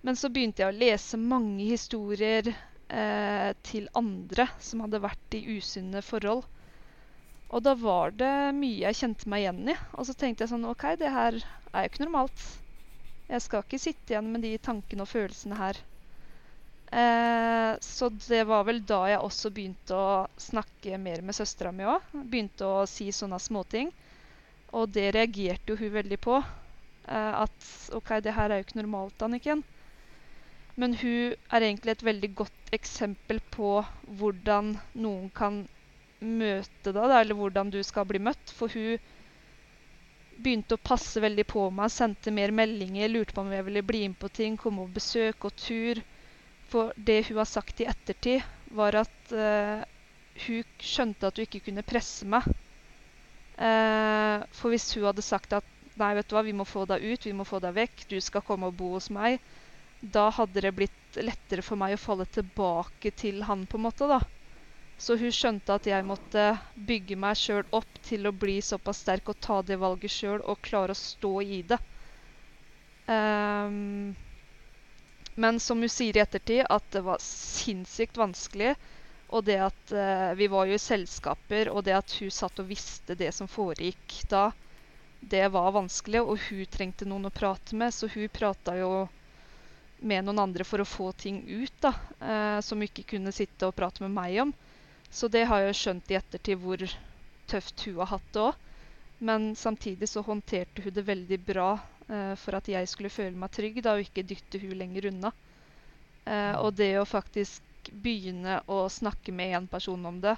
[0.00, 5.44] Men så begynte jeg å lese mange historier eh, til andre som hadde vært i
[5.58, 6.46] usunne forhold.
[7.48, 9.76] Og da var det mye jeg kjente meg igjen i.
[9.96, 12.42] Og så tenkte jeg sånn OK, det her er jo ikke normalt.
[13.28, 15.80] Jeg skal ikke sitte igjen med de tankene og følelsene her.
[16.88, 21.88] Eh, så det var vel da jeg også begynte å snakke mer med søstera mi
[21.88, 22.04] òg.
[22.12, 23.92] Begynte å si sånne småting.
[24.76, 26.38] Og det reagerte jo hun veldig på.
[27.08, 29.64] Eh, at OK, det her er jo ikke normalt, Anniken.
[30.78, 33.72] Men hun er egentlig et veldig godt eksempel på
[34.20, 35.64] hvordan noen kan
[36.20, 38.52] møte deg, eller hvordan du skal bli møtt.
[38.56, 38.98] For hun
[40.38, 44.04] begynte å passe veldig på meg, sendte mer meldinger, lurte på om jeg ville bli
[44.08, 46.02] med på ting, komme og besøke og tur.
[46.68, 48.44] For det hun har sagt i ettertid,
[48.76, 49.82] var at uh,
[50.44, 52.46] hun skjønte at hun ikke kunne presse meg.
[53.58, 57.02] Uh, for hvis hun hadde sagt at nei, vet du hva, vi må få deg
[57.02, 59.40] ut, vi må få deg vekk, du skal komme og bo hos meg,
[59.98, 64.06] da hadde det blitt lettere for meg å falle tilbake til han, på en måte,
[64.06, 64.20] da.
[64.98, 69.30] Så hun skjønte at jeg måtte bygge meg sjøl opp til å bli såpass sterk
[69.30, 71.78] og ta det valget sjøl og klare å stå i det.
[73.06, 74.16] Um,
[75.38, 78.74] men som hun sier i ettertid, at det var sinnssykt vanskelig.
[79.28, 82.66] Og det at uh, vi var jo i selskaper, og det at hun satt og
[82.66, 84.48] visste det som foregikk da,
[85.20, 86.24] det var vanskelig.
[86.24, 89.06] Og hun trengte noen å prate med, så hun prata jo
[89.98, 93.78] med noen andre for å få ting ut da, uh, som ikke kunne sitte og
[93.78, 94.56] prate med meg om.
[95.10, 96.82] Så det har jeg skjønt i ettertid hvor
[97.48, 98.64] tøft hun har hatt det òg.
[99.18, 101.70] Men samtidig så håndterte hun det veldig bra
[102.06, 105.32] eh, for at jeg skulle føle meg trygg da, og ikke dytte hun lenger unna.
[106.28, 110.36] Eh, og det å faktisk begynne å snakke med en person om det,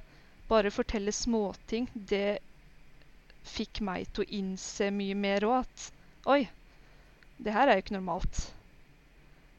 [0.48, 2.40] bare fortelle småting, det
[3.46, 5.86] fikk meg til å innse mye mer òg at
[6.28, 6.42] Oi,
[7.40, 8.40] det her er jo ikke normalt.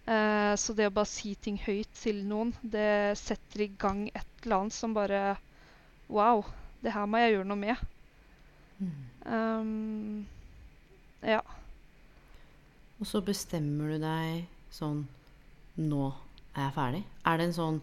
[0.01, 4.27] Uh, så det å bare si ting høyt til noen, det setter i gang et
[4.43, 5.37] eller annet som bare
[6.11, 6.41] Wow,
[6.83, 7.83] det her må jeg gjøre noe med.
[8.81, 8.95] Mm.
[9.23, 10.25] Um,
[11.23, 11.39] ja.
[12.99, 15.03] Og så bestemmer du deg sånn
[15.77, 16.07] Nå
[16.55, 17.03] er jeg ferdig.
[17.29, 17.79] Er det en sånn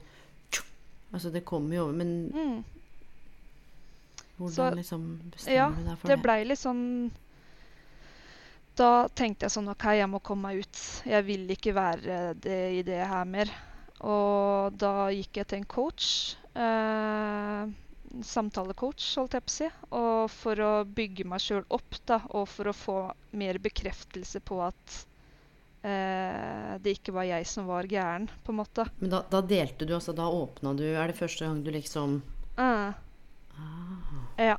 [1.08, 2.58] Altså, det kommer jo over, men mm.
[4.36, 6.12] Hvordan så, liksom bestemmer ja, du deg for det?
[6.12, 6.82] Ja, det blei litt sånn
[8.78, 10.84] da tenkte jeg sånn OK, jeg må komme meg ut.
[11.08, 13.50] Jeg vil ikke være det i det her mer.
[14.06, 16.08] Og da gikk jeg til en coach.
[16.54, 17.70] Eh,
[18.24, 19.68] samtalecoach, holdt jeg på å si.
[19.98, 22.98] Og for å bygge meg sjøl opp, da, og for å få
[23.38, 24.96] mer bekreftelse på at
[25.82, 28.86] eh, det ikke var jeg som var gæren, på en måte.
[29.02, 30.14] Men da, da delte du, altså?
[30.16, 30.86] Da åpna du?
[30.94, 32.20] Er det første gang du liksom
[32.56, 32.90] eh.
[33.58, 34.18] ah.
[34.38, 34.58] Ja.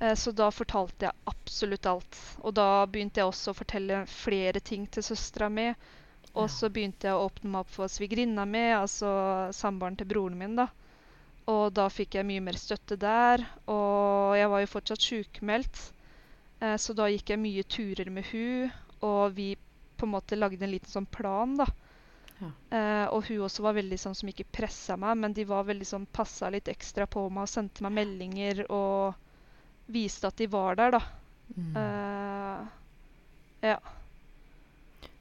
[0.00, 2.18] Eh, så da fortalte jeg absolutt alt.
[2.40, 5.70] Og da begynte jeg også å fortelle flere ting til søstera mi.
[6.38, 9.08] Og så begynte jeg å åpne meg opp for svigerinna mi, altså
[9.56, 10.54] samboeren til broren min.
[10.60, 10.68] da.
[11.50, 13.42] Og da fikk jeg mye mer støtte der.
[13.66, 15.82] Og jeg var jo fortsatt sjukmeldt,
[16.60, 18.70] eh, så da gikk jeg mye turer med hun,
[19.02, 19.54] og vi
[20.00, 21.66] på en måte lagde en liten sånn plan, da.
[22.40, 22.50] Ja.
[22.72, 25.88] Eh, og hun også var veldig sånn som ikke pressa meg, men de var veldig
[25.88, 29.18] sånn passa litt ekstra på meg og sendte meg meldinger og
[29.92, 31.00] viste at de var der, da.
[31.56, 31.72] Mm.
[31.76, 32.68] Uh,
[33.70, 33.78] ja.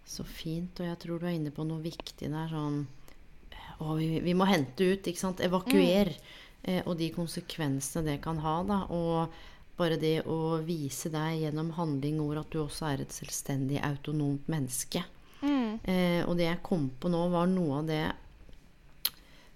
[0.09, 0.79] Så fint.
[0.79, 2.53] Og jeg tror du er inne på noe viktig der.
[2.53, 2.85] Sånn
[3.79, 5.43] Å, vi, vi må hente ut, ikke sant.
[5.45, 6.11] Evakuer.
[6.11, 6.37] Mm.
[6.67, 8.79] Eh, og de konsekvensene det kan ha, da.
[8.91, 9.37] Og
[9.79, 14.49] bare det å vise deg gjennom handling ord at du også er et selvstendig, autonomt
[14.51, 15.05] menneske.
[15.39, 15.79] Mm.
[15.87, 18.03] Eh, og det jeg kom på nå, var noe av det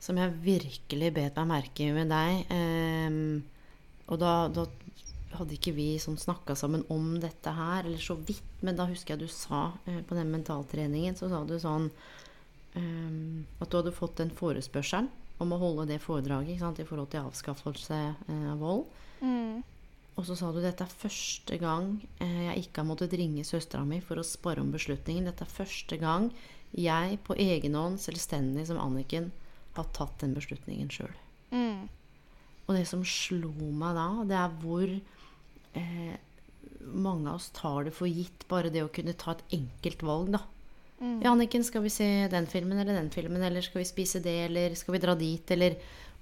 [0.04, 2.54] som jeg virkelig bet meg merke i med deg.
[2.56, 3.20] Eh,
[4.12, 4.68] og da, da,
[5.34, 9.16] hadde ikke vi sånn snakka sammen om dette her, eller så vidt, men da husker
[9.16, 11.88] jeg du sa eh, på den mentaltreningen, så sa du sånn
[12.76, 15.10] um, at du hadde fått den forespørselen
[15.42, 18.86] om å holde det foredraget sant, i forhold til avskaffelse eh, av vold.
[19.26, 19.64] Mm.
[20.14, 23.82] Og så sa du dette er første gang eh, jeg ikke har måttet ringe søstera
[23.88, 25.26] mi for å spare om beslutningen.
[25.30, 26.30] Dette er første gang
[26.78, 29.32] jeg på egen hånd, selvstendig som Anniken,
[29.74, 31.14] har tatt den beslutningen sjøl.
[31.54, 31.90] Mm.
[32.68, 36.16] Og det som slo meg da, det er hvor eh,
[36.94, 40.34] mange av oss tar det for gitt bare det å kunne ta et enkelt valg,
[40.38, 40.44] da.
[41.04, 44.38] Ja, Anniken, skal vi se den filmen eller den filmen, eller skal vi spise det,
[44.46, 45.76] eller skal vi dra dit, eller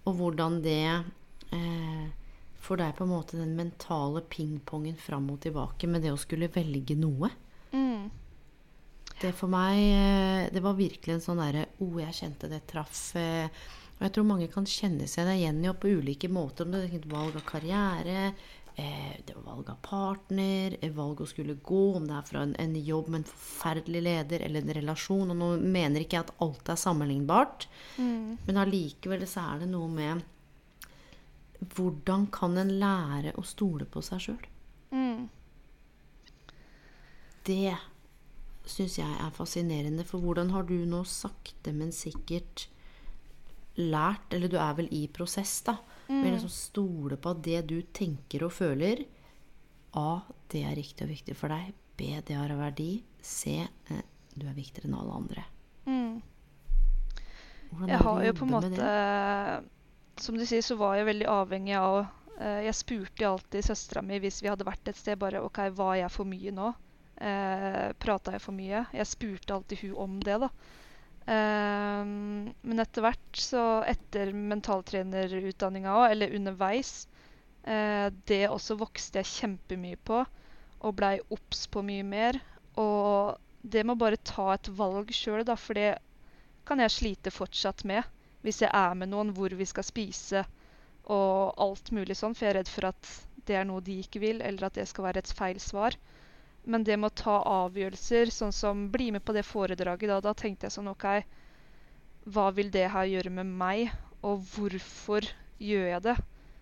[0.09, 1.03] Og hvordan det
[1.53, 2.07] eh,
[2.61, 6.49] for deg på en måte den mentale pingpongen fram og tilbake med det å skulle
[6.49, 7.29] velge noe.
[7.73, 8.09] Mm.
[9.21, 12.63] Det for meg eh, Det var virkelig en sånn derre Å, oh, jeg kjente det
[12.69, 13.11] traff.
[13.19, 13.53] Eh,
[14.01, 16.65] og jeg tror mange kan kjenne seg igjen i på ulike måter.
[16.65, 18.31] Om det er valg av karriere,
[18.73, 23.11] eh, valg av partner, valg å skulle gå, om det er fra en, en, jobb
[23.13, 25.29] med en forferdelig leder eller en relasjon.
[25.29, 28.39] Og nå mener ikke jeg at alt er sammenlignbart, Mm.
[28.47, 30.23] men allikevel så er det noe med
[31.75, 34.45] hvordan kan en lære å stole på seg sjøl?
[34.89, 35.29] Mm.
[37.45, 37.77] Det
[38.65, 40.05] syns jeg er fascinerende.
[40.07, 42.65] For hvordan har du nå sakte, men sikkert
[43.79, 45.77] lært, eller du er vel i prosess, da,
[46.11, 49.05] men liksom stole på at det du tenker og føler
[49.97, 50.21] A.
[50.51, 51.71] Det er riktig og viktig for deg.
[51.99, 52.11] B.
[52.25, 53.03] Det har en verdi.
[53.21, 53.61] C.
[53.63, 54.03] Eh,
[54.35, 55.43] du er viktigere enn alle andre.
[55.85, 56.21] Mm.
[57.87, 58.87] Jeg har jo på en måte
[60.19, 62.01] Som du sier, så var jeg veldig avhengig av
[62.37, 65.95] eh, Jeg spurte alltid søstera mi hvis vi hadde vært et sted bare OK, var
[66.01, 66.67] jeg for mye nå?
[67.15, 68.83] Eh, Prata jeg for mye?
[68.91, 70.51] Jeg spurte alltid hun om det, da.
[71.29, 76.93] Eh, men etter hvert, så etter mentaltrenerutdanninga òg, eller underveis,
[77.67, 80.23] uh, det også vokste jeg kjempemye på
[80.81, 82.39] og blei obs på mye mer.
[82.81, 85.91] Og det med å bare ta et valg sjøl, da, for det
[86.65, 88.07] kan jeg slite fortsatt med.
[88.41, 90.41] Hvis jeg er med noen hvor vi skal spise
[91.11, 93.11] og alt mulig sånn, for jeg er redd for at
[93.45, 95.97] det er noe de ikke vil, eller at det skal være et feil svar.
[96.63, 100.33] Men det med å ta avgjørelser, sånn som bli med på det foredraget, da, da
[100.37, 101.07] tenkte jeg sånn OK,
[102.29, 103.89] hva vil det her gjøre med meg,
[104.21, 105.25] og hvorfor
[105.57, 106.17] gjør jeg det?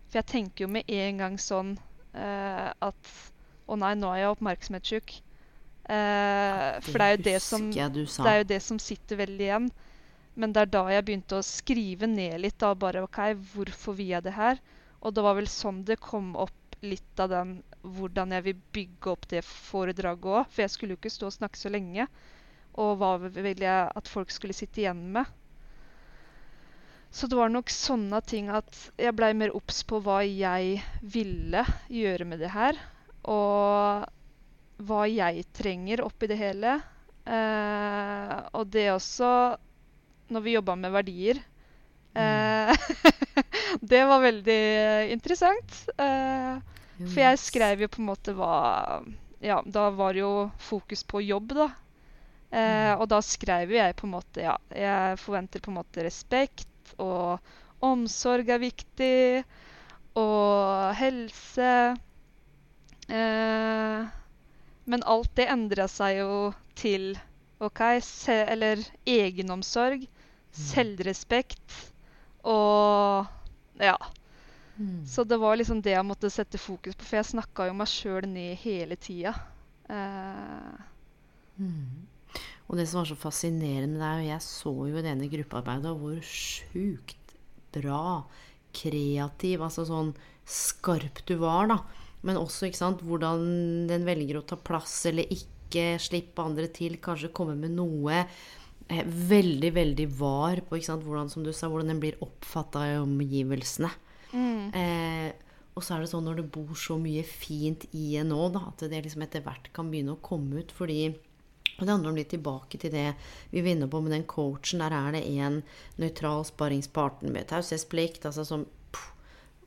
[0.07, 1.73] For jeg tenker jo med en gang sånn
[2.15, 3.11] eh, at
[3.69, 5.13] å nei, nå er jeg oppmerksomhetssjuk.
[5.89, 9.69] Eh, for det er jo det som det er jo det som sitter veldig igjen.
[10.39, 12.57] Men det er da jeg begynte å skrive ned litt.
[12.61, 13.19] da, bare, ok,
[13.53, 14.61] Hvorfor vil jeg det her?
[15.01, 19.11] Og det var vel sånn det kom opp litt av den hvordan jeg vil bygge
[19.11, 20.47] opp det foredraget òg.
[20.51, 22.07] For jeg skulle jo ikke stå og snakke så lenge.
[22.79, 25.27] Og hva ville jeg at folk skulle sitte igjen med?
[27.11, 28.69] Så det var nok sånne ting at
[29.01, 32.77] jeg blei mer obs på hva jeg ville gjøre med det her.
[33.25, 34.05] Og
[34.89, 36.77] hva jeg trenger oppi det hele.
[37.29, 39.31] Eh, og det også
[40.29, 41.41] når vi jobba med verdier.
[42.13, 42.89] Eh,
[43.81, 44.61] det var veldig
[45.13, 45.77] interessant.
[45.97, 46.59] Eh,
[46.99, 48.55] for jeg skrev jo på en måte hva
[49.39, 51.69] Ja, da var det jo fokus på jobb, da.
[52.51, 56.03] Eh, og da skrev jo jeg på en måte Ja, jeg forventer på en måte
[56.03, 57.39] respekt, og
[57.85, 59.43] omsorg er viktig,
[60.19, 61.73] og helse.
[63.07, 64.07] Eh,
[64.89, 66.31] men alt det endra seg jo
[66.79, 67.13] til
[67.63, 70.05] OK, se, eller egenomsorg,
[70.55, 71.75] selvrespekt
[72.47, 73.27] og
[73.79, 73.95] Ja.
[74.79, 75.05] Mm.
[75.07, 77.91] Så det var liksom det jeg måtte sette fokus på, for jeg snakka jo meg
[77.91, 79.35] sjøl ned hele tida.
[79.89, 80.85] Eh,
[81.59, 82.07] Mm.
[82.69, 85.91] Og det som var så fascinerende med deg, og jeg så jo i denne gruppearbeidet
[85.99, 87.33] hvor sjukt
[87.75, 88.03] bra,
[88.75, 90.13] kreativ, altså sånn
[90.49, 91.79] skarp du var, da.
[92.25, 93.43] Men også ikke sant, hvordan
[93.89, 98.23] den velger å ta plass eller ikke, slippe andre til, kanskje komme med noe
[98.89, 103.91] veldig, veldig var på hvordan, som du sa, hvordan den blir oppfatta i omgivelsene.
[104.75, 105.29] Eh,
[105.77, 108.65] og så er det sånn når det bor så mye fint i en nå, da,
[108.71, 110.73] at det liksom etter hvert kan begynne å komme ut.
[110.75, 111.03] Fordi
[111.79, 113.05] og det handler om litt tilbake til det
[113.53, 114.81] vi var inne på med den coachen.
[114.83, 115.61] Der er det en
[116.01, 118.27] nøytral sparringspartner med taushetsplikt.
[118.27, 118.65] Altså som,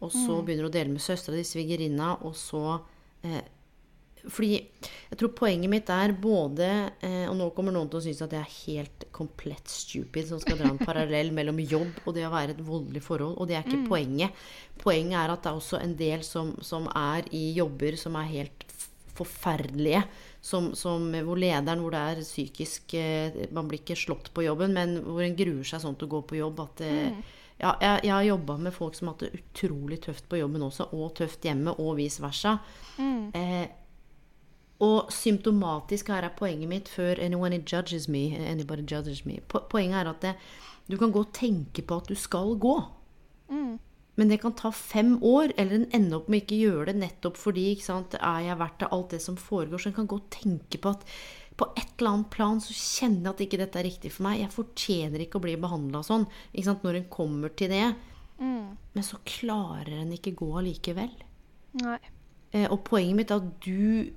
[0.03, 2.83] og så begynner du å dele med søstera di, svigerinna, og så
[3.25, 3.41] eh,
[4.31, 6.66] Fordi jeg tror poenget mitt er både
[7.03, 10.41] eh, Og nå kommer noen til å synes at jeg er helt komplett stupid som
[10.43, 13.37] skal dra en parallell mellom jobb og det å være et voldelig forhold.
[13.39, 14.45] Og det er ikke poenget.
[14.83, 18.31] Poenget er at det er også en del som, som er i jobber som er
[18.31, 18.66] helt
[19.12, 20.03] forferdelige.
[20.43, 24.75] Som, som, hvor lederen, hvor det er psykisk eh, Man blir ikke slått på jobben,
[24.75, 27.23] men hvor en gruer seg sånn til å gå på jobb at eh,
[27.62, 30.64] ja, jeg, jeg har jobba med folk som har hatt det utrolig tøft på jobben
[30.66, 32.57] også, og tøft hjemme, og vice versa.
[32.99, 33.62] Eh,
[34.83, 39.39] Og symptomatisk her er poenget mitt før anyone judges me, anybody judges me.
[39.47, 40.33] Poenget er at det,
[40.91, 42.74] du kan gå og tenke på at du skal gå.
[44.18, 47.39] Men det kan ta fem år, eller en ender opp med ikke gjøre det nettopp
[47.41, 49.80] fordi sant, er jeg verdt det, alt det som foregår.
[49.80, 51.07] Så en kan gå og tenke på at
[51.57, 54.41] på et eller annet plan så kjenner jeg at ikke dette er riktig for meg.
[54.41, 56.26] Jeg fortjener ikke å bli behandla sånn.
[56.64, 57.85] Sant, Når en kommer til det.
[58.93, 61.12] Men så klarer en ikke gå allikevel.
[61.80, 61.99] Nei.
[62.53, 64.12] Eh, og poenget mitt er at du,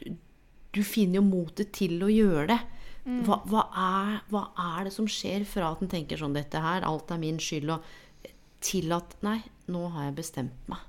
[0.00, 2.60] du, finner jo motet til å gjøre det.
[3.02, 4.44] Hva, hva, er, hva
[4.78, 7.72] er det som skjer fra at en tenker sånn Dette her, alt er min skyld,
[7.74, 8.30] og
[8.62, 9.40] til at Nei,
[9.74, 10.84] nå har jeg bestemt meg.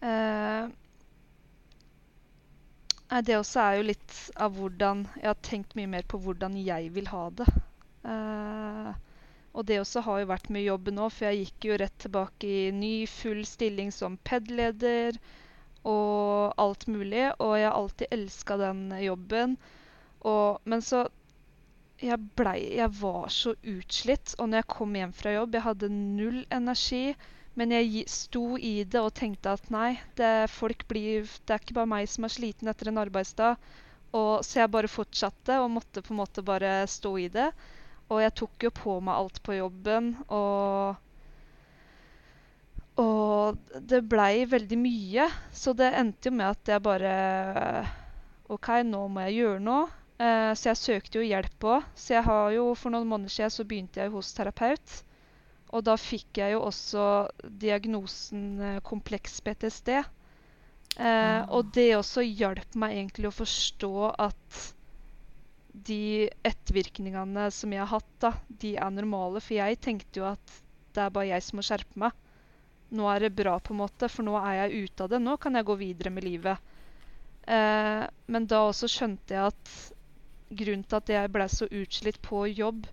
[0.00, 0.68] Eh,
[3.10, 6.56] nei, det også er jo litt av hvordan Jeg har tenkt mye mer på hvordan
[6.56, 7.48] jeg vil ha det.
[8.08, 8.90] Eh,
[9.50, 12.48] og det også har jo vært med jobb nå, for jeg gikk jo rett tilbake
[12.48, 15.18] i ny, full stilling som PED-leder
[15.88, 17.30] og alt mulig.
[17.38, 19.56] Og jeg har alltid elska den jobben.
[20.20, 21.06] Og, men så
[22.00, 25.90] jeg, ble, jeg var så utslitt, og når jeg kom hjem fra jobb Jeg hadde
[25.92, 27.14] null energi,
[27.60, 31.76] men jeg sto i det og tenkte at nei, det, folk blir, det er ikke
[31.76, 33.58] bare meg som er sliten etter en arbeidsdag.
[34.16, 37.50] Og, så jeg bare fortsatte og måtte på en måte bare stå i det.
[38.10, 40.96] Og jeg tok jo på meg alt på jobben, og
[43.00, 45.26] Og det blei veldig mye,
[45.56, 47.12] så det endte jo med at jeg bare
[48.50, 49.86] OK, nå må jeg gjøre noe.
[50.20, 51.86] Eh, så jeg søkte jo hjelp òg.
[51.96, 54.96] Så jeg har jo, for noen måneder siden så begynte jeg hos terapeut.
[55.70, 57.04] Og da fikk jeg jo også
[57.62, 59.92] diagnosen eh, kompleks PTSD.
[60.98, 63.92] Eh, Og det også hjalp meg egentlig å forstå
[64.26, 64.60] at
[65.88, 69.40] de ettervirkningene som jeg har hatt, da, de er normale.
[69.40, 70.58] For jeg tenkte jo at
[70.96, 72.16] det er bare jeg som må skjerpe meg.
[72.90, 75.20] Nå er det bra, på en måte, for nå er jeg ute av det.
[75.22, 76.70] Nå kan jeg gå videre med livet.
[77.46, 79.74] Eh, men da også skjønte jeg at
[80.50, 82.88] grunnen til at jeg ble så utslitt på jobb,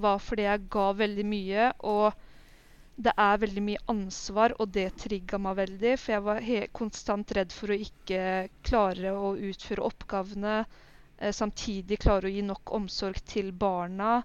[0.00, 1.66] var fordi jeg ga veldig mye.
[1.92, 5.92] Og det er veldig mye ansvar, og det trigga meg veldig.
[6.00, 6.48] For jeg var
[6.80, 8.22] konstant redd for å ikke
[8.66, 10.56] klare å utføre oppgavene.
[11.18, 14.22] Eh, samtidig klare å gi nok omsorg til barna.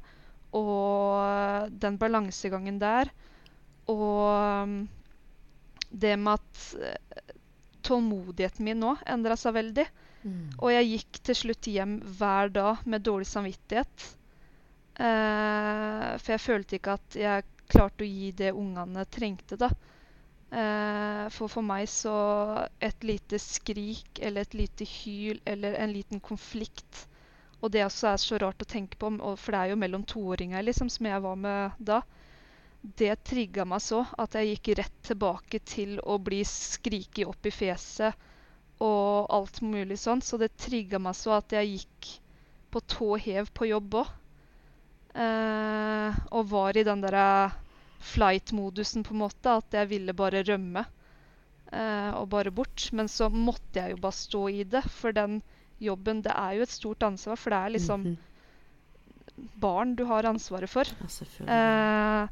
[0.56, 3.12] Og den balansegangen der.
[3.90, 4.88] Og
[5.90, 7.34] det med at eh,
[7.88, 9.88] tålmodigheten min nå endra seg veldig.
[10.60, 14.08] Og jeg gikk til slutt hjem hver dag med dårlig samvittighet.
[15.00, 19.70] Eh, for jeg følte ikke at jeg klarte å gi det ungene trengte, da.
[20.50, 22.14] Eh, for for meg så
[22.82, 27.04] Et lite skrik eller et lite hyl eller en liten konflikt
[27.62, 30.64] Og det også er så rart å tenke på, for det er jo mellom toåringer
[30.66, 32.02] liksom, som jeg var med da.
[32.82, 37.52] Det trigga meg så at jeg gikk rett tilbake til å bli skriket opp i
[37.52, 38.16] fjeset
[38.80, 40.22] og alt mulig sånn.
[40.24, 42.12] Så det trigga meg så at jeg gikk
[42.72, 44.14] på tå hev på jobb òg.
[45.20, 47.52] Eh, og var i den derre
[48.14, 49.58] flight-modusen, på en måte.
[49.60, 50.86] At jeg ville bare rømme
[51.74, 52.88] eh, og bare bort.
[52.96, 55.42] Men så måtte jeg jo bare stå i det, for den
[55.80, 58.18] jobben Det er jo et stort ansvar, for det er liksom Mhm.
[59.64, 60.84] barn du har ansvaret for.
[60.84, 61.50] Ja, selvfølgelig.
[61.50, 62.28] Eh,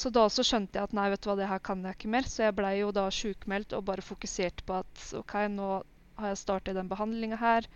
[0.00, 2.10] så da også skjønte jeg at nei, vet du hva, det her kan jeg ikke
[2.14, 2.26] mer.
[2.28, 5.70] Så jeg blei jo da sjukmeldt og bare fokuserte på at OK, nå
[6.20, 7.66] har jeg startet den behandlinga her,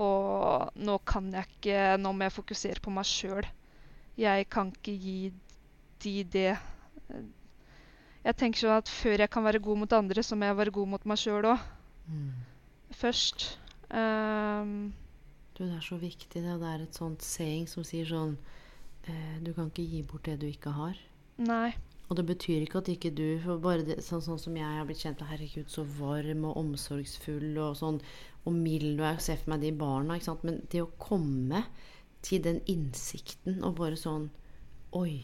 [0.00, 3.46] og nå kan jeg ikke Nå må jeg fokusere på meg sjøl.
[4.16, 5.16] Jeg kan ikke gi
[6.02, 6.54] de det
[8.24, 10.74] Jeg tenker sånn at før jeg kan være god mot andre, så må jeg være
[10.78, 11.62] god mot meg sjøl òg.
[12.96, 13.46] Først.
[13.90, 14.92] Um,
[15.58, 16.58] Du, det er så viktig, det.
[16.62, 18.36] Det er et sånt saying som sier sånn
[19.04, 20.96] eh, Du kan ikke gi bort det du ikke har.
[21.40, 21.72] Nei.
[22.10, 24.84] Og det betyr ikke at ikke du for bare det, sånn, sånn som jeg har
[24.84, 28.02] blitt kjent med Herregud, så varm og omsorgsfull og sånn
[28.42, 30.18] og mild og jeg ser for meg de barna.
[30.18, 30.44] Ikke sant?
[30.44, 31.62] Men det å komme
[32.26, 34.28] til den innsikten og bare sånn
[34.92, 35.22] Oi.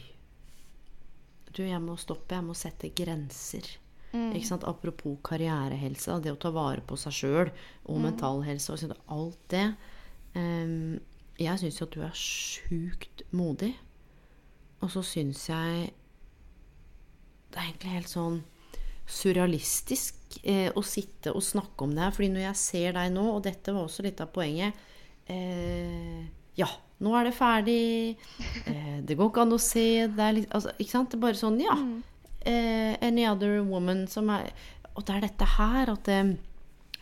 [1.53, 2.39] Du, jeg må stoppe.
[2.39, 3.67] Jeg må sette grenser.
[4.17, 4.65] Ikke sant?
[4.65, 7.51] Apropos karrierehelse, det å ta vare på seg sjøl
[7.85, 9.67] og mental helse og alt det.
[10.33, 10.97] Um,
[11.37, 13.75] jeg syns jo at du er sjukt modig.
[14.85, 15.89] Og så syns jeg
[17.49, 18.41] det er egentlig helt sånn
[19.09, 22.15] surrealistisk eh, å sitte og snakke om det her.
[22.15, 24.77] Fordi når jeg ser deg nå, og dette var også litt av poenget
[25.33, 26.27] eh,
[26.59, 26.69] Ja,
[27.05, 28.19] nå er det ferdig.
[28.69, 29.87] Eh, det går ikke an å se.
[30.13, 31.11] Det er litt, altså, ikke sant?
[31.11, 31.79] Det er bare sånn Ja.
[32.49, 34.53] Eh, any other woman som er
[34.95, 36.37] Og det er dette her at eh,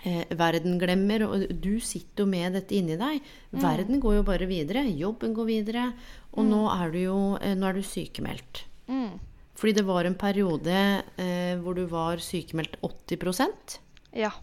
[0.06, 3.24] eh, verden glemmer, og du sitter jo med dette inni deg.
[3.56, 4.86] Verden går jo bare videre.
[4.86, 5.90] Jobben går videre.
[6.36, 8.64] Og nå er du jo eh, nå er du sykemeldt.
[8.86, 9.16] Mm.
[9.56, 10.80] Fordi det var en periode
[11.16, 13.80] eh, hvor du var sykemeldt 80%
[14.16, 14.34] Ja.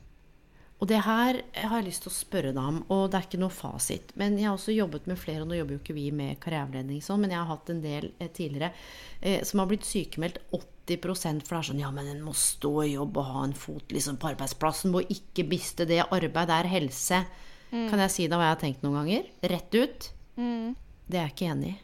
[0.82, 3.40] Og det her har jeg lyst til å spørre deg om, og det er ikke
[3.40, 4.10] noe fasit.
[4.20, 7.00] Men jeg har også jobbet med flere, og nå jobber jo ikke vi med karriereveiledning
[7.06, 8.74] sånn, men jeg har hatt en del eh, tidligere
[9.22, 12.74] eh, som har blitt sykemeldt 80 for det er sånn Ja, men en må stå
[12.84, 14.92] i jobb og ha en fot liksom, på arbeidsplassen.
[14.92, 16.02] Må ikke miste det.
[16.04, 17.24] Arbeid er helse.
[17.72, 17.88] Mm.
[17.90, 19.30] Kan jeg si deg hva jeg har tenkt noen ganger?
[19.54, 20.10] Rett ut.
[20.36, 20.76] Mm.
[21.08, 21.78] Det er jeg ikke enig i.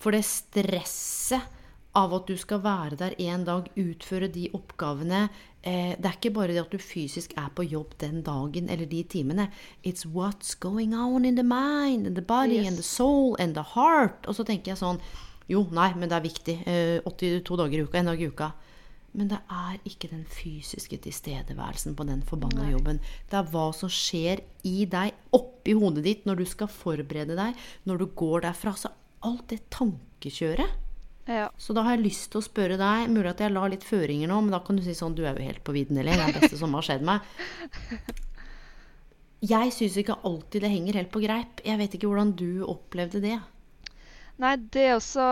[0.00, 1.60] For det stresset
[1.94, 5.28] av at du skal være der en dag, utføre de oppgavene.
[5.62, 8.88] Eh, det er ikke bare det at du fysisk er på jobb den dagen eller
[8.90, 9.46] de timene.
[9.86, 12.68] It's what's going on in the mind and the body yes.
[12.68, 14.26] and the soul and the heart.
[14.26, 15.00] Og så tenker jeg sånn
[15.50, 16.54] Jo, nei, men det er viktig.
[16.68, 18.52] Eh, 82 dager i uka, en dag i uka.
[19.14, 22.98] Men det er ikke den fysiske tilstedeværelsen på den forbanna jobben.
[23.30, 27.60] Det er hva som skjer i deg, oppi hodet ditt, når du skal forberede deg,
[27.86, 28.74] når du går derfra.
[28.78, 28.90] Så
[29.24, 30.80] alt det tankekjøret
[31.24, 31.46] ja.
[31.56, 34.28] Så da har jeg lyst til å spørre deg Mulig at jeg la litt føringer
[34.28, 36.18] nå, men da kan du si sånn Du er jo helt på vidden, eller?
[36.20, 37.24] Det er det beste som har skjedd meg.
[39.44, 41.58] Jeg syns ikke alltid det henger helt på greip.
[41.64, 43.34] Jeg vet ikke hvordan du opplevde det.
[44.42, 45.24] Nei, det er også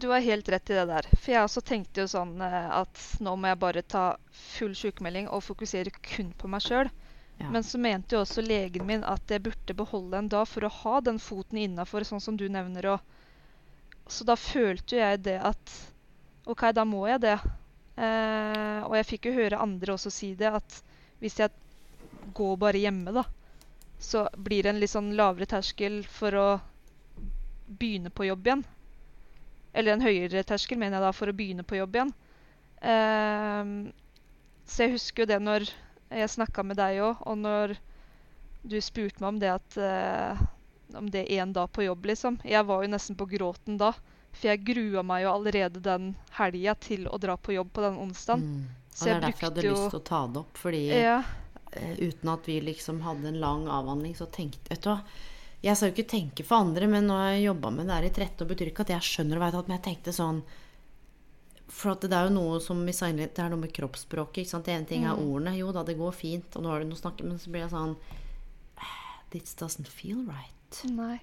[0.00, 1.08] Du har helt rett i det der.
[1.12, 5.28] For jeg også tenkte jo sånn eh, at nå må jeg bare ta full sykemelding
[5.28, 6.88] og fokusere kun på meg sjøl.
[7.40, 7.50] Ja.
[7.52, 10.72] Men så mente jo også legen min at jeg burde beholde en dag for å
[10.72, 12.98] ha den foten innafor, sånn som du nevner.
[14.08, 15.74] så da følte jeg det at
[16.46, 17.36] OK, da må jeg det.
[18.00, 20.80] Eh, og jeg fikk jo høre andre også si det, at
[21.20, 21.52] hvis jeg
[22.36, 23.24] går bare hjemme, da,
[24.00, 26.48] så blir det en litt sånn lavere terskel for å
[27.70, 28.64] begynne på jobb igjen.
[29.72, 32.12] Eller en høyere terskel, mener jeg da, for å begynne på jobb igjen.
[32.80, 33.90] Uh,
[34.66, 35.68] så jeg husker jo det når
[36.10, 37.76] jeg snakka med deg òg, og når
[38.66, 40.40] du spurte meg om det at uh,
[40.98, 42.40] om det én dag på jobb, liksom.
[42.44, 43.92] Jeg var jo nesten på gråten da.
[44.30, 47.98] For jeg grua meg jo allerede den helga til å dra på jobb på den
[47.98, 48.46] onsdagen.
[48.46, 48.68] Mm.
[48.90, 49.74] Og det er derfor jeg hadde jo...
[49.74, 50.60] lyst til å ta det opp.
[50.60, 51.18] Fordi ja.
[51.22, 55.00] uh, uten at vi liksom hadde en lang avhandling, så tenkte Vet du hva.
[55.60, 58.12] Jeg skal jo ikke tenke for andre, men når jeg jobba med det her i
[58.12, 60.38] 13 år, betyr ikke at jeg skjønner og veit alt, men jeg tenkte sånn
[61.70, 64.42] For at det er jo noe som det er noe med kroppsspråket.
[64.42, 64.64] ikke sant?
[64.66, 65.26] Det ene ting er mm.
[65.26, 65.58] ordene.
[65.58, 67.66] Jo da, det går fint, og nå har du noe å snakke Men så blir
[67.66, 67.94] jeg sånn
[69.30, 70.80] This doesn't feel right.
[70.90, 71.20] Nei.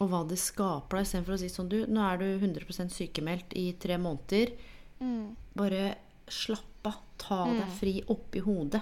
[0.00, 3.54] Og hva det skaper deg, istedenfor å si sånn Du, nå er du 100% sykemeldt
[3.56, 4.52] i tre måneder.
[5.00, 5.36] Mm.
[5.56, 5.94] Bare
[6.28, 6.98] slapp av.
[7.20, 7.56] Ta mm.
[7.58, 8.80] deg fri oppi hodet.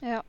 [0.00, 0.22] Ja.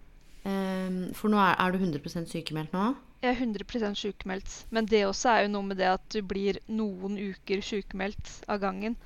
[0.45, 2.89] Um, for nå er, er, du 100% sykemeldt nå?
[3.23, 4.55] Jeg er 100% sykemeldt.
[4.75, 8.61] Men det også er jo noe med det at du blir noen uker sykemeldt av
[8.65, 8.97] gangen.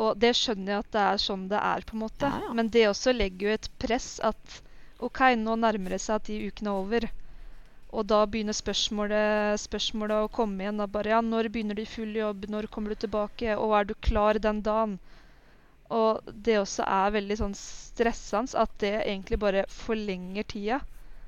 [0.00, 2.28] Og det skjønner jeg at det er sånn det er, på en måte.
[2.30, 2.56] Ja, ja.
[2.56, 4.60] Men det også legger jo et press at
[5.00, 7.08] OK, nå nærmer det seg at de ukene er over.
[7.90, 10.78] Og da begynner spørsmålet, spørsmålet, å komme igjen.
[10.78, 12.46] Da bare ja, når begynner du i full jobb?
[12.52, 13.56] Når kommer du tilbake?
[13.58, 14.98] Og er du klar den dagen?
[15.90, 20.78] Og det også er veldig sånn stressende at det egentlig bare forlenger tida.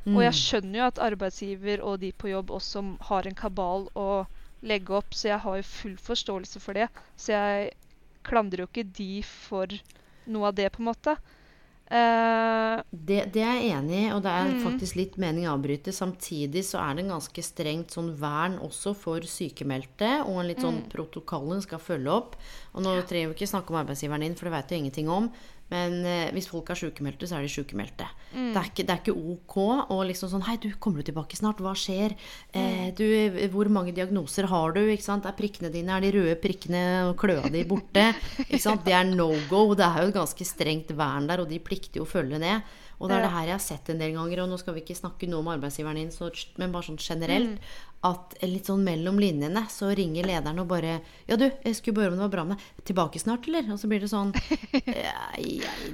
[0.04, 0.16] Mm.
[0.16, 4.24] Og jeg skjønner jo at arbeidsgiver og de på jobb også har en kabal å
[4.66, 6.88] legge opp, så jeg har jo full forståelse for det.
[7.18, 7.70] Så jeg
[8.26, 9.70] klandrer jo ikke de for
[10.30, 11.16] noe av det, på en måte.
[11.92, 14.60] Uh, det, det, er jeg enig i, og det er mm.
[14.64, 15.92] faktisk litt mening å avbryte.
[15.92, 20.62] Samtidig så er det en ganske strengt sånn vern også for sykemeldte, og en litt
[20.62, 20.90] sånn mm.
[20.94, 22.38] protokoll en skal følge opp.
[22.72, 25.28] Og nå trenger vi ikke snakke om arbeidsgiveren din, for det vet du ingenting om.
[25.72, 28.06] Men eh, hvis folk er sykemeldte, så er de sykemeldte.
[28.32, 28.50] Mm.
[28.52, 29.56] Det, er ikke, det, er ikke, ok
[29.92, 31.62] å liksom sånn Hei, du, kommer du tilbake snart?
[31.64, 32.14] Hva skjer?
[32.52, 32.94] Eh, mm.
[32.98, 33.06] du,
[33.54, 34.82] hvor mange diagnoser har du?
[34.92, 35.28] Ikke sant?
[35.28, 38.10] Er prikkene dine, er de røde prikkene og kløa di borte?
[38.46, 38.84] Ikke sant?
[38.86, 39.64] Det er no go.
[39.78, 42.72] Det er jo et ganske strengt vern der, og de plikter jo å følge ned.
[43.02, 44.84] Og det er det her jeg har sett en del ganger, og nå skal vi
[44.84, 46.28] ikke snakke noe om arbeidsgiveren din, så,
[46.60, 47.80] men bare sånn generelt, mm.
[48.06, 52.12] at litt sånn mellom linjene så ringer lederen og bare 'Ja, du, jeg skulle bare
[52.12, 52.84] om det var bra med deg.
[52.92, 54.30] Tilbake snart, eller?' Og så blir det sånn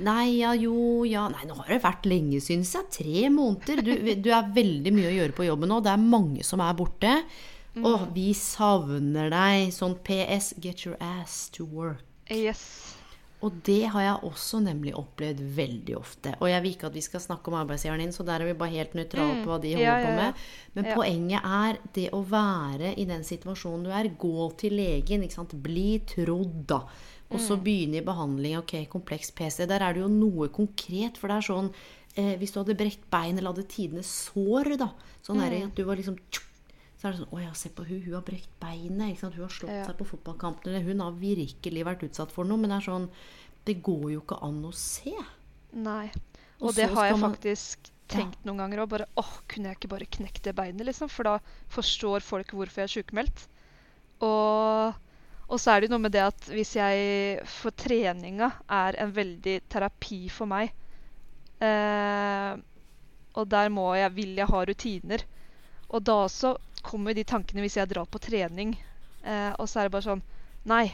[0.08, 2.92] Nei, ja, jo, ja Nei, nå har det vært lenge, syns jeg.
[3.00, 3.82] Tre måneder.
[3.84, 5.80] Du, du er veldig mye å gjøre på jobben nå.
[5.80, 7.14] Det er mange som er borte.
[7.72, 7.88] Mm.
[7.88, 9.72] Og vi savner deg.
[9.72, 12.04] Sånn PS, get your ass to work.
[12.28, 12.97] Yes.
[13.46, 16.32] Og det har jeg også nemlig opplevd veldig ofte.
[16.42, 18.56] Og jeg vil ikke at vi skal snakke om arbeidsgiveren din, så der er vi
[18.58, 19.42] bare helt nøytrale mm.
[19.44, 20.08] på hva de holder ja, ja, ja.
[20.08, 20.48] på med.
[20.74, 24.10] Men poenget er det å være i den situasjonen du er.
[24.18, 25.22] Gå til legen.
[25.22, 25.54] ikke sant?
[25.62, 26.82] Bli trodd, da.
[27.28, 27.62] Og så mm.
[27.62, 28.58] begynne i behandling.
[28.58, 29.68] Ok, kompleks PC.
[29.70, 31.20] Der er det jo noe konkret.
[31.20, 31.70] For det er sånn
[32.16, 34.90] eh, Hvis du hadde brekt bein eller hadde tidenes sår, da.
[35.22, 35.58] Sånn mm.
[35.68, 36.18] at du var liksom
[36.98, 39.20] så er det sånn Å ja, se på hun, hun har brekt beinet.
[39.22, 39.84] Hun har slått ja.
[39.86, 40.72] seg på fotballkampen.
[40.72, 42.58] Eller hun har virkelig vært utsatt for noe.
[42.58, 43.06] Men det er sånn
[43.68, 45.14] Det går jo ikke an å se.
[45.78, 46.08] Nei.
[46.58, 48.48] Og, og det har jeg faktisk tenkt ja.
[48.48, 48.90] noen ganger òg.
[48.96, 51.12] Bare åh, kunne jeg ikke bare knekt det beinet, liksom?
[51.12, 51.36] For da
[51.70, 53.44] forstår folk hvorfor jeg er sykemeldt.
[54.26, 54.98] Og,
[55.46, 59.14] og så er det jo noe med det at hvis jeg For treninga er en
[59.14, 60.74] veldig terapi for meg.
[61.62, 62.52] Eh,
[63.38, 65.22] Og der må jeg, vil jeg ha rutiner.
[65.88, 68.74] Og da også kommer de tankene hvis jeg drar på trening.
[69.24, 70.24] Eh, og så er det bare sånn
[70.68, 70.84] Nei,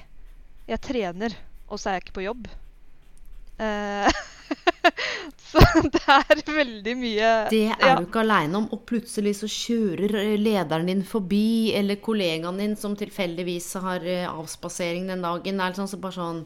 [0.68, 1.34] jeg trener,
[1.66, 2.46] og så er jeg ikke på jobb.
[3.58, 4.08] Eh,
[5.50, 7.94] så det er veldig mye Det er ja.
[7.98, 8.68] du ikke aleine om.
[8.74, 14.28] Og plutselig så kjører eh, lederen din forbi, eller kollegaen din som tilfeldigvis har eh,
[14.28, 15.58] avspasering den dagen.
[15.58, 16.44] Det Er liksom så bare sånn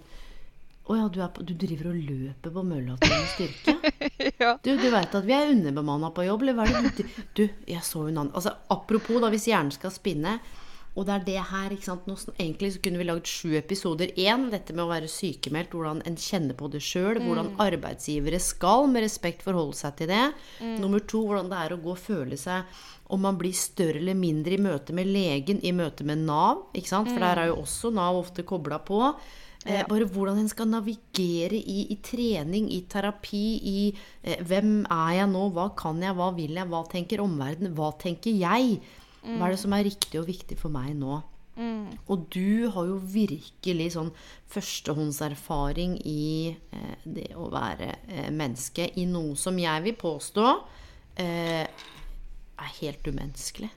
[0.88, 3.92] Å ja, du, på, du driver og løper på mølla til styrke?
[4.42, 4.54] ja.
[4.64, 7.44] Du, du veit at vi er underbemanna på jobb, eller hva er det du Du,
[7.68, 10.38] jeg så en annen Altså, apropos, da, hvis hjernen skal spinne
[10.98, 12.06] og det er det her, ikke sant.
[12.10, 14.10] Nå, egentlig så kunne vi lagd sju episoder.
[14.18, 17.20] Én, dette med å være sykemeldt, hvordan en kjenner på det sjøl.
[17.22, 20.24] Hvordan arbeidsgivere skal med respekt forholde seg til det.
[20.82, 22.80] Nummer to, hvordan det er å gå og føle seg
[23.14, 26.66] om man blir større eller mindre i møte med legen, i møte med Nav.
[26.76, 27.08] ikke sant?
[27.12, 29.00] For der er jo også Nav ofte kobla på.
[29.68, 33.80] Eh, bare hvordan en skal navigere i, i trening, i terapi, i
[34.24, 37.92] eh, hvem er jeg nå, hva kan jeg, hva vil jeg, hva tenker omverdenen, hva
[38.00, 38.78] tenker jeg?
[39.28, 41.18] Hva er det som er riktig og viktig for meg nå?
[42.06, 44.12] Og du har jo virkelig sånn
[44.52, 50.46] førstehåndserfaring i eh, det å være eh, menneske i noe som jeg vil påstå
[51.18, 53.72] eh, er helt umenneskelig.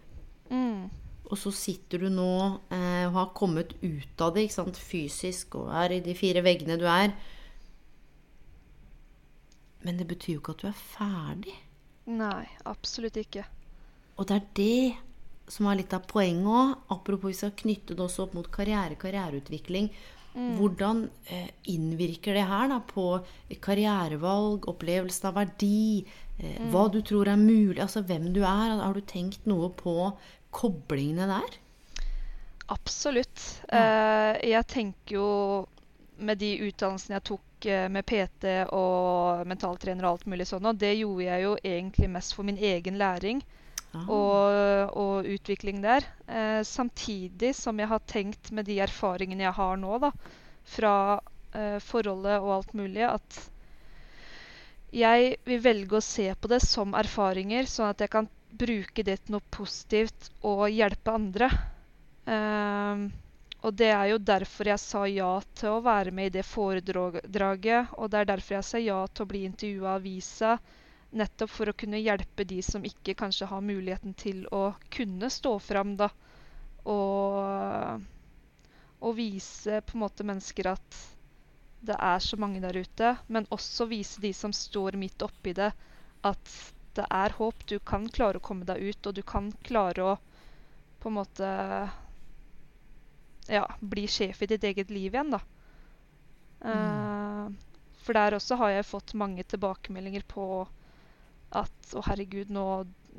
[1.32, 2.32] Og så sitter du nå
[2.76, 6.44] eh, og har kommet ut av det ikke sant, fysisk og er i de fire
[6.44, 7.16] veggene du er.
[9.82, 11.56] Men det betyr jo ikke at du er ferdig.
[12.12, 13.46] Nei, absolutt ikke.
[14.20, 16.74] Og det er det som er litt av poenget òg.
[16.94, 19.90] Apropos vi skal knytte det også opp mot karriere, karriereutvikling.
[20.32, 23.20] Hvordan eh, innvirker det her da, på
[23.60, 26.06] karrierevalg, opplevelsen av verdi,
[26.40, 28.78] eh, hva du tror er mulig, altså hvem du er?
[28.80, 30.14] Har du tenkt noe på
[30.54, 31.60] koblingene der?
[32.72, 33.46] Absolutt.
[33.68, 35.30] Eh, jeg tenker jo
[36.22, 40.80] med de utdannelsene jeg tok eh, med PT og mentaltrener og alt mulig sånn, og
[40.80, 43.42] det gjorde jeg jo egentlig mest for min egen læring
[43.92, 46.06] og, og utvikling der.
[46.28, 50.12] Eh, samtidig som jeg har tenkt med de erfaringene jeg har nå, da,
[50.76, 50.96] fra
[51.54, 53.42] eh, forholdet og alt mulig, at
[54.92, 59.18] jeg vil velge å se på det som erfaringer, sånn at jeg kan bruke det
[59.24, 61.50] til noe positivt og hjelpe andre.
[62.26, 63.10] Um,
[63.62, 67.92] og det er jo derfor jeg sa ja til å være med i det foredraget.
[67.98, 70.56] Og det er derfor jeg sa ja til å bli intervjua av avisa.
[71.12, 75.58] Nettopp for å kunne hjelpe de som ikke kanskje har muligheten til å kunne stå
[75.62, 76.10] fram, da.
[76.90, 78.02] Og,
[79.04, 81.02] og vise på en måte mennesker at
[81.86, 83.16] det er så mange der ute.
[83.28, 85.70] Men også vise de som står midt oppi det,
[86.26, 86.56] at
[86.98, 87.66] det er håp.
[87.70, 90.18] Du kan klare å komme deg ut, og du kan klare å
[91.02, 91.48] på en måte
[93.50, 95.42] ja, bli sjef i ditt eget liv igjen, da.
[96.62, 97.46] Eh,
[98.06, 100.46] for der også har jeg fått mange tilbakemeldinger på
[101.58, 102.66] at å herregud, nå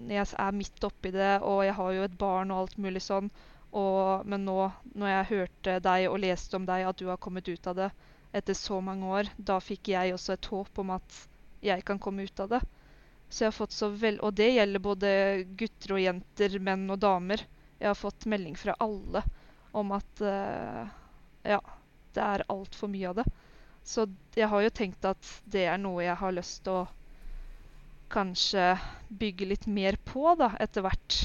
[0.09, 3.29] jeg er midt oppi det, og jeg har jo et barn og alt mulig sånn,
[3.73, 7.49] og, men nå når jeg hørte deg og leste om deg, at du har kommet
[7.49, 7.91] ut av det
[8.33, 11.19] etter så mange år, da fikk jeg også et håp om at
[11.63, 12.63] jeg kan komme ut av det.
[13.33, 15.11] Så jeg har fått så vel, Og det gjelder både
[15.57, 17.41] gutter og jenter, menn og damer.
[17.81, 19.23] Jeg har fått melding fra alle
[19.73, 20.85] om at uh,
[21.49, 21.61] ja,
[22.13, 23.25] det er altfor mye av det.
[23.89, 24.05] Så
[24.37, 26.91] jeg har jo tenkt at det er noe jeg har lyst til å
[28.13, 28.67] kanskje
[29.09, 31.17] bygge litt mer på da, etter hvert.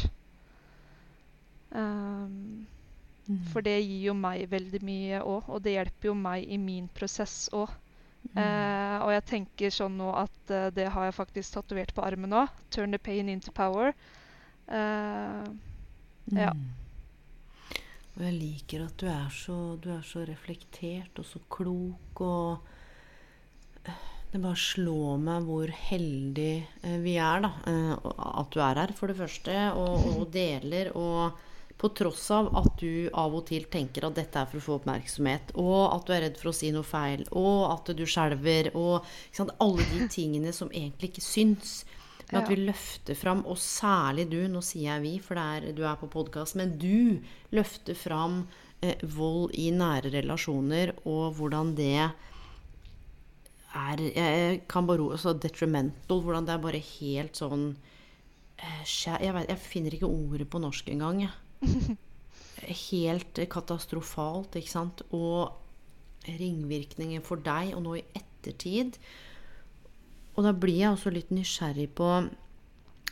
[1.75, 2.65] Um,
[3.51, 6.87] For det gir jo meg veldig mye òg, og det hjelper jo meg i min
[6.95, 7.75] prosess òg.
[8.38, 12.30] Eh, og jeg tenker sånn nå at uh, det har jeg faktisk tatovert på armen
[12.34, 12.43] nå.
[12.70, 13.93] 'Turn the pain into power'.
[14.68, 15.45] Eh,
[16.38, 16.51] ja.
[18.18, 22.74] Og jeg liker at du er så, du er så reflektert og så klok og
[24.28, 26.53] Det bare slår meg hvor heldig
[26.99, 27.51] vi er, da.
[28.41, 30.89] At du er her, for det første, og, og deler.
[30.99, 31.38] Og
[31.78, 34.78] på tross av at du av og til tenker at dette er for å få
[34.80, 38.71] oppmerksomhet, og at du er redd for å si noe feil, og at du skjelver,
[38.73, 39.05] og
[39.36, 41.80] sant, alle de tingene som egentlig ikke syns.
[42.28, 45.67] Men at vi løfter fram, og særlig du, nå sier jeg vi, for det er,
[45.78, 47.21] du er på podkast, men du
[47.55, 48.41] løfter fram
[48.82, 52.15] eh, vold i nære relasjoner, og hvordan det er
[53.78, 57.75] Jeg kan bare altså detrimental, hvordan det er bare helt sånn
[58.57, 61.36] eh, jeg, vet, jeg finner ikke ordet på norsk engang, jeg.
[62.89, 65.03] Helt katastrofalt, ikke sant.
[65.15, 65.53] Og
[66.27, 68.97] ringvirkninger for deg, og nå i ettertid.
[70.35, 72.11] Og da blir jeg også litt nysgjerrig på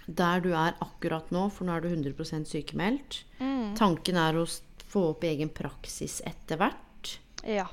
[0.05, 3.23] der du er akkurat nå, for nå er du 100% sykemeldt.
[3.79, 4.45] Tanken er å
[4.91, 7.17] få opp egen praksis etter hvert.
[7.47, 7.65] ja.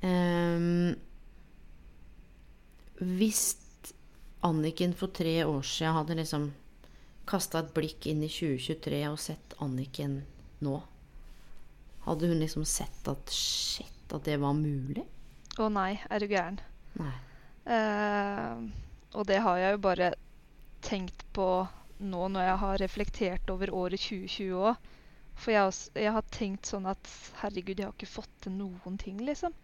[0.00, 0.94] Um,
[3.00, 3.58] hvis
[4.40, 6.46] Anniken for tre år siden hadde liksom
[7.28, 10.20] kasta et blikk inn i 2023 og sett Anniken
[10.64, 10.76] nå,
[12.06, 15.04] hadde hun liksom sett at shit, at det var mulig?
[15.60, 16.60] Å nei, er du gæren.
[17.00, 17.12] Nei.
[17.68, 18.66] Uh,
[19.14, 20.14] og det har jeg jo bare
[20.84, 21.46] tenkt på
[22.00, 24.88] nå når jeg har reflektert over året 2020 òg.
[25.40, 27.10] For jeg, også, jeg, har tenkt sånn at
[27.40, 29.54] herregud, jeg har ikke fått til noen ting, liksom.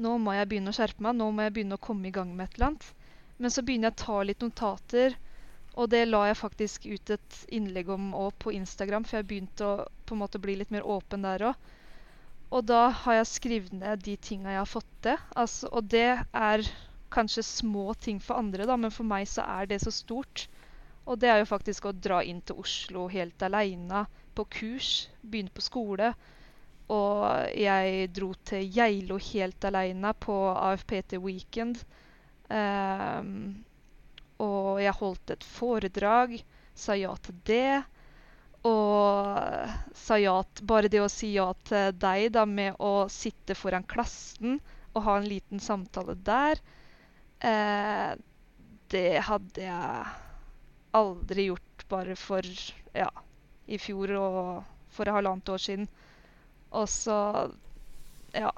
[0.00, 2.30] Nå må jeg begynne å skjerpe meg, nå må jeg begynne å komme i gang
[2.32, 2.86] med et eller annet.
[3.36, 5.18] Men så begynner jeg å ta litt notater,
[5.72, 9.68] og det la jeg faktisk ut et innlegg om òg på Instagram, for jeg begynte
[9.68, 11.70] å på en måte bli litt mer åpen der òg.
[12.52, 15.22] Og da har jeg skrevet ned de tinga jeg har fått til.
[15.40, 16.66] Altså, og det er
[17.12, 20.46] kanskje små ting for andre, da, men for meg så er det så stort.
[21.08, 24.04] Og det er jo faktisk å dra inn til Oslo helt aleine
[24.36, 26.12] på kurs, begynne på skole.
[26.92, 27.24] Og
[27.56, 31.80] jeg dro til Geilo helt aleine på AFPT Weekend.
[32.52, 33.62] Um,
[34.42, 36.36] og jeg holdt et foredrag,
[36.74, 37.82] sa ja til det.
[38.68, 43.56] Og sa ja til Bare det å si ja til deg da, med å sitte
[43.58, 44.60] foran klassen
[44.92, 46.60] og ha en liten samtale der,
[47.40, 48.12] eh,
[48.92, 50.10] det hadde jeg
[50.92, 52.44] aldri gjort bare for
[52.92, 53.08] ja,
[53.64, 54.42] i fjor og
[54.92, 55.88] for halvannet år siden.
[56.76, 57.16] Og så
[58.36, 58.52] ja.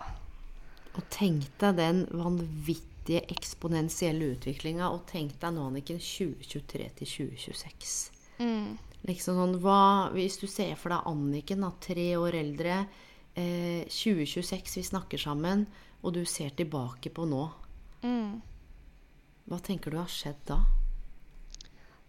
[0.94, 8.10] Og tenk deg den vanvittige eksponentielle utviklinga, og tenk deg nå, Anniken, 2023 til 2026.
[8.40, 8.78] Mm.
[9.06, 12.86] Liksom sånn, hva, Hvis du ser for deg Anniken, da, tre år eldre,
[13.36, 15.66] eh, 2026, vi snakker sammen,
[16.02, 17.50] og du ser tilbake på nå,
[18.02, 18.40] Mm.
[19.48, 20.58] hva tenker du har skjedd da?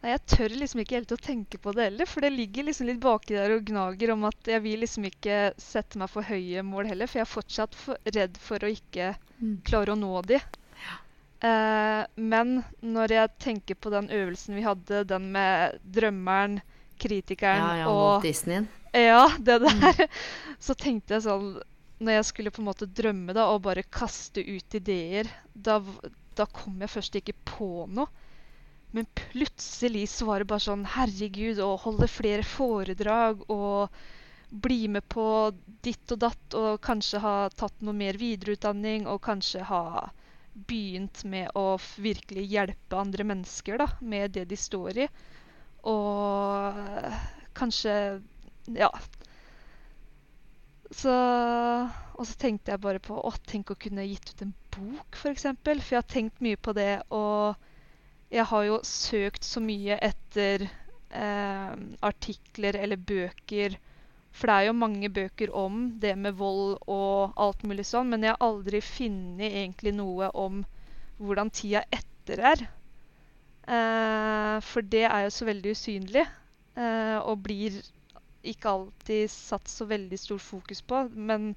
[0.03, 2.85] Nei, jeg tør liksom ikke helt å tenke på det heller, for det ligger liksom
[2.87, 6.61] litt baki der og gnager om at jeg vil liksom ikke sette meg for høye
[6.63, 9.15] mål heller, for jeg er fortsatt for redd for å ikke
[9.65, 10.39] klare å nå de.
[11.45, 16.59] Eh, men når jeg tenker på den øvelsen vi hadde, den med drømmeren,
[17.01, 18.67] kritikeren Ja, ja, og Walt Disneyen.
[18.95, 20.05] Ja, det der.
[20.65, 21.57] Så tenkte jeg sånn
[21.99, 25.81] Når jeg skulle på en måte drømme da, og bare kaste ut ideer, da,
[26.39, 28.07] da kom jeg først ikke på noe.
[28.95, 33.91] Men plutselig så var det bare sånn Herregud, å holde flere foredrag og
[34.63, 35.25] bli med på
[35.83, 39.83] ditt og datt, og kanskje ha tatt noe mer videreutdanning, og kanskje ha
[40.55, 45.09] begynt med å virkelig hjelpe andre mennesker da, med det de står i.
[45.91, 46.79] Og
[47.57, 48.21] kanskje
[48.75, 48.89] Ja.
[50.95, 51.11] Så
[52.15, 55.21] Og så tenkte jeg bare på Å, tenk å kunne gitt ut en bok, f.eks.
[55.21, 55.81] For, eksempel.
[55.81, 57.55] for jeg har tenkt mye på det, og
[58.31, 63.77] jeg har jo søkt så mye etter eh, artikler eller bøker.
[64.35, 68.25] For det er jo mange bøker om det med vold og alt mulig sånn, men
[68.27, 70.63] jeg har aldri funnet egentlig noe om
[71.23, 72.65] hvordan tida etter er.
[73.65, 76.25] Eh, for det er jo så veldig usynlig,
[76.75, 77.79] eh, og blir
[78.45, 81.05] ikke alltid satt så veldig stor fokus på.
[81.15, 81.53] Men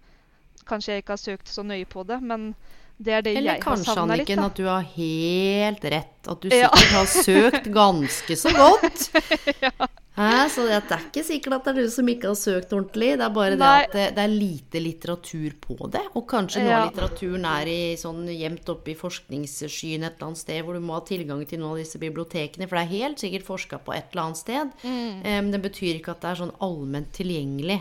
[0.68, 2.20] kanskje jeg ikke har søkt så nøye på det.
[2.22, 2.52] Men
[2.98, 3.98] det er det Eller kanskje, litt.
[4.06, 6.16] Anniken, at du har helt rett.
[6.28, 6.70] At du Ja.
[6.70, 9.10] sikkert har søkt ganske så godt.
[10.18, 10.48] Hæ?
[10.50, 13.12] Så det er ikke sikkert at det er du som ikke har søkt ordentlig.
[13.20, 16.02] Det er bare det at det, det er lite litteratur på det.
[16.18, 16.80] Og kanskje noe Ja.
[16.82, 20.82] av litteraturen er i sånn gjemt oppe i forskningsskyen et eller annet sted, hvor du
[20.82, 22.66] må ha tilgang til noen av disse bibliotekene.
[22.66, 24.74] For det er helt sikkert forska på et eller annet sted.
[24.82, 25.22] Mm.
[25.22, 27.80] Um, det betyr ikke at det er sånn allment tilgjengelig.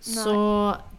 [0.00, 0.32] Så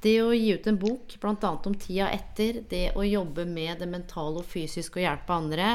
[0.02, 1.52] det å gi ut en bok, bl.a.
[1.66, 5.70] om tida etter, det å jobbe med det mentale og fysiske og hjelpe andre,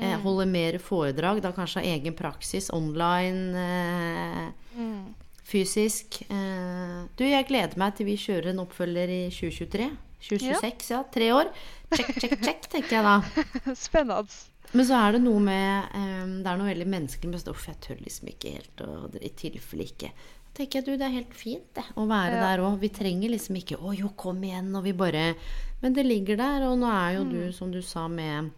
[0.00, 0.22] Mm.
[0.22, 5.14] holde mer foredrag, da kanskje ha egen praksis online, eh, Mm.
[5.44, 9.90] fysisk eh, Du, jeg gleder meg til vi kjører en oppfølger i 2023.
[10.22, 11.02] 2026, ja.
[11.12, 11.50] Tre år.
[11.92, 13.16] Check, check, check, tenker jeg da.
[13.74, 14.24] Spennende.
[14.72, 17.66] Men så er det noe med eh, Det er noe veldig menneskelig med stoff.
[17.68, 20.12] jeg tør liksom ikke helt å I tilfelle ikke.
[20.52, 22.46] Da tenker jeg du, det er helt fint det, å være Ja.
[22.56, 22.78] der òg.
[22.80, 25.34] Vi trenger liksom ikke Å jo, kom igjen, og vi bare
[25.82, 28.50] Men det ligger der, og nå er jo du, som du sa, med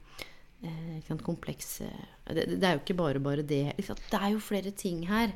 [0.65, 3.67] eh, ikke sant, kompleks eh, det, det er jo ikke bare bare det.
[3.77, 5.35] Det er jo flere ting her.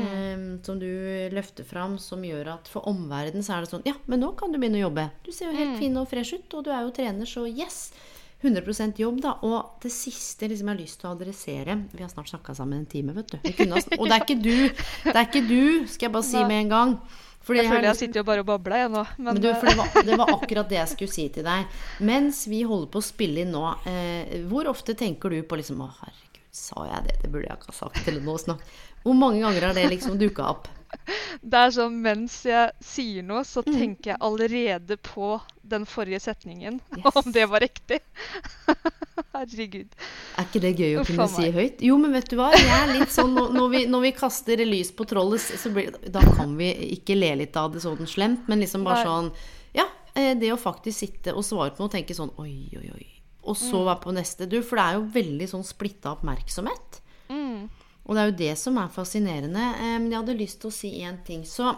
[0.00, 0.88] eh, som du
[1.36, 4.52] løfter fram, som gjør at for omverdenen så er det sånn Ja, men nå kan
[4.52, 5.10] du begynne å jobbe.
[5.26, 7.90] Du ser jo helt fin og fresh ut, og du er jo trener, så yes.
[8.42, 9.36] 100% jobb, da.
[9.48, 12.82] Og det siste liksom, jeg har lyst til å adressere Vi har snart snakka sammen
[12.82, 13.38] en time, vet du.
[13.96, 14.56] Og det er ikke du,
[15.06, 16.98] det er ikke du, skal jeg bare si med en gang.
[17.46, 19.02] Fordi Jeg føler jeg sitter jo bare og babler, jeg nå.
[19.18, 21.76] Men, men du, eh, det var, det var akkurat det jeg skulle si til deg.
[22.08, 25.84] Mens vi holder på å spille inn nå, eh, hvor ofte tenker du på liksom
[25.86, 27.20] Å, herregud, sa jeg det?
[27.22, 28.02] Det burde jeg ikke ha sagt.
[28.10, 28.64] Eller noe snakk.
[29.06, 30.66] Hvor mange ganger har det liksom dukka opp?
[31.46, 36.80] Det er sånn mens jeg sier noe, så tenker jeg allerede på den forrige setningen.
[36.96, 37.16] Yes.
[37.20, 38.00] Om det var riktig.
[39.36, 39.92] Herregud.
[40.38, 41.82] Er ikke det gøy å kunne si høyt?
[41.84, 42.50] Jo, men vet du hva?
[42.56, 46.22] Jeg er litt sånn når- vi, når vi kaster lys på trollet, så blir, da
[46.36, 49.30] kan vi ikke le litt av det sånn slemt, men liksom bare sånn
[49.76, 49.84] Ja,
[50.14, 53.06] eh, det å faktisk sitte og svare på noe og tenke sånn oi, oi, oi.
[53.46, 53.84] Og så Mm.
[53.86, 54.48] være på neste.
[54.48, 57.00] Du, for det er jo veldig sånn splitta oppmerksomhet.
[58.06, 58.10] Mm.
[58.10, 59.64] Og det er jo det som er fascinerende.
[59.80, 61.42] Eh, Men jeg hadde lyst til å si én ting.
[61.42, 61.72] Så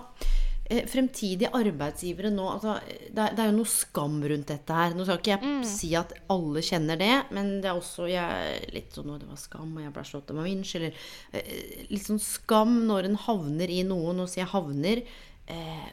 [0.68, 4.92] eh, fremtidige arbeidsgivere nå altså, det, er, det er jo noe skam rundt dette her.
[4.92, 8.92] Nå skal ikke jeg si at alle kjenner det, men det er også jeg, litt
[8.92, 12.82] sånn det var skam, og jeg ble slått av vinsj, eller eh, litt sånn skam
[12.90, 14.12] når en havner i noe.
[14.16, 15.02] Nå sier jeg havner.
[15.48, 15.88] Eh,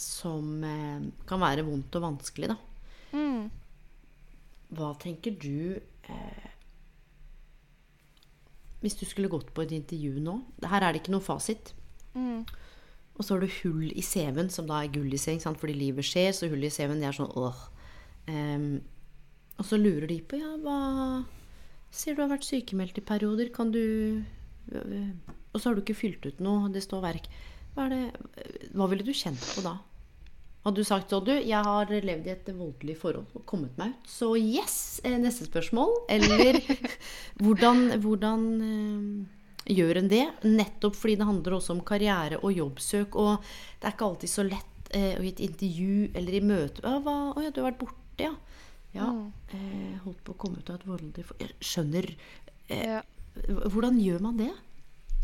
[0.00, 2.56] som eh, kan være vondt og vanskelig, da.
[3.14, 3.44] Mm.
[4.74, 5.76] Hva tenker du
[6.10, 6.48] eh,
[8.84, 10.36] Hvis du skulle gått på et intervju nå
[10.68, 11.72] Her er det ikke noe fasit.
[12.12, 12.44] Mm.
[13.14, 15.60] Og så har du hull i CV-en, som da er gull i CV, ikke sant?
[15.60, 16.34] fordi livet skjer.
[16.34, 17.62] Så hull i CV-en, det er sånn åh.
[18.28, 18.82] Um,
[19.54, 20.78] og så lurer de på ja, hva
[21.94, 23.52] Sier du har vært sykemeldt i perioder.
[23.54, 24.24] Kan du
[25.52, 26.72] Og så har du ikke fylt ut noe.
[26.74, 27.28] Det står verk.
[27.76, 28.00] Hva, det,
[28.74, 29.76] hva ville du kjent på da?
[30.64, 33.92] Hadde du sagt sånn, du, jeg har levd i et voldelig forhold og kommet meg
[33.92, 34.06] ut.
[34.08, 35.92] Så yes, eh, neste spørsmål.
[36.12, 36.56] Eller
[37.42, 40.24] hvordan, hvordan eh, gjør en det?
[40.48, 43.18] Nettopp fordi det handler også om karriere og jobbsøk.
[43.20, 46.84] Og det er ikke alltid så lett eh, å i et intervju eller i møte
[46.88, 48.32] Å hva, å ja, du har vært borte, ja.
[48.94, 49.10] Ja,
[49.50, 52.08] eh, holdt på å komme ut av et voldelig forhold Skjønner.
[52.70, 53.00] Eh,
[53.74, 54.52] Hvordan gjør man det?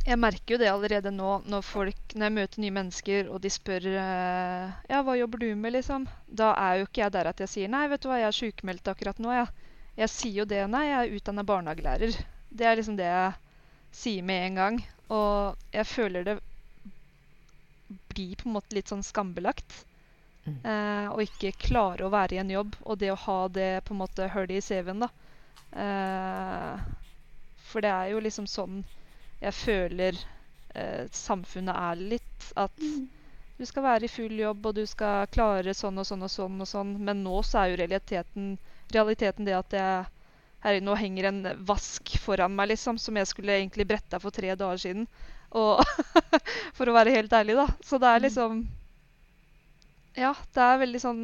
[0.07, 3.51] Jeg merker jo det allerede nå når, folk, når jeg møter nye mennesker og de
[3.53, 6.07] spør eh, ja, hva jobber du med, liksom.
[6.27, 8.39] Da er jo ikke jeg der at jeg sier nei, vet du hva, jeg er
[8.39, 9.35] sykemeldt akkurat nå.
[9.37, 9.69] Jeg,
[10.01, 12.17] jeg sier jo det, nei, jeg er utdanna barnehagelærer.
[12.49, 13.37] Det er liksom det jeg
[14.01, 14.81] sier med en gang.
[15.13, 16.39] Og jeg føler det
[18.11, 19.83] blir på en måte litt sånn skambelagt.
[20.51, 22.79] Eh, og ikke klare å være i en jobb.
[22.87, 25.11] Og det å ha det på en måte hullet i CV-en, da.
[25.85, 26.89] Eh,
[27.71, 28.81] for det er jo liksom sånn
[29.41, 30.19] jeg føler
[30.75, 32.47] eh, samfunnet er litt.
[32.61, 32.77] At
[33.61, 36.61] du skal være i full jobb, og du skal klare sånn og sånn og sånn.
[36.65, 36.95] og sånn.
[37.05, 38.55] Men nå så er jo realiteten,
[38.95, 40.09] realiteten det at jeg
[40.61, 44.53] her, nå henger en vask foran meg, liksom, som jeg skulle egentlig bretta for tre
[44.61, 45.07] dager siden.
[45.57, 45.81] Og
[46.77, 47.67] for å være helt ærlig, da.
[47.85, 48.61] Så det er liksom
[50.19, 51.23] Ja, det er veldig sånn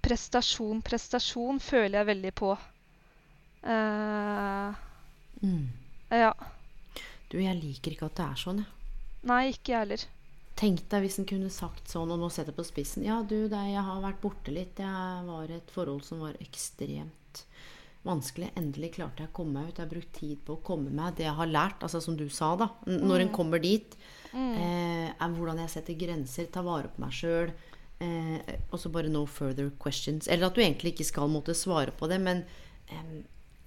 [0.00, 2.54] Prestasjon, prestasjon føler jeg veldig på.
[3.64, 4.72] Uh,
[5.42, 5.68] Mm.
[6.10, 6.32] ja.
[7.30, 8.96] Du, jeg liker ikke at det er sånn, jeg.
[9.30, 10.04] Nei, ikke jeg heller.
[10.60, 13.36] Tenk deg hvis en kunne sagt sånn, og nå setter jeg på spissen Ja, du,
[13.48, 14.80] det, jeg har vært borte litt.
[14.82, 17.44] Jeg var i et forhold som var ekstremt
[18.04, 18.50] vanskelig.
[18.58, 19.78] Endelig klarte jeg å komme meg ut.
[19.78, 21.16] Jeg har brukt tid på å komme meg.
[21.16, 23.96] Det jeg har lært, altså som du sa, da, når en kommer dit,
[24.32, 27.52] eh, er hvordan jeg setter grenser, tar vare på meg sjøl.
[28.00, 30.28] Eh, og så bare no further questions.
[30.28, 32.44] Eller at du egentlig ikke skal måtte svare på det, men
[32.88, 33.20] em,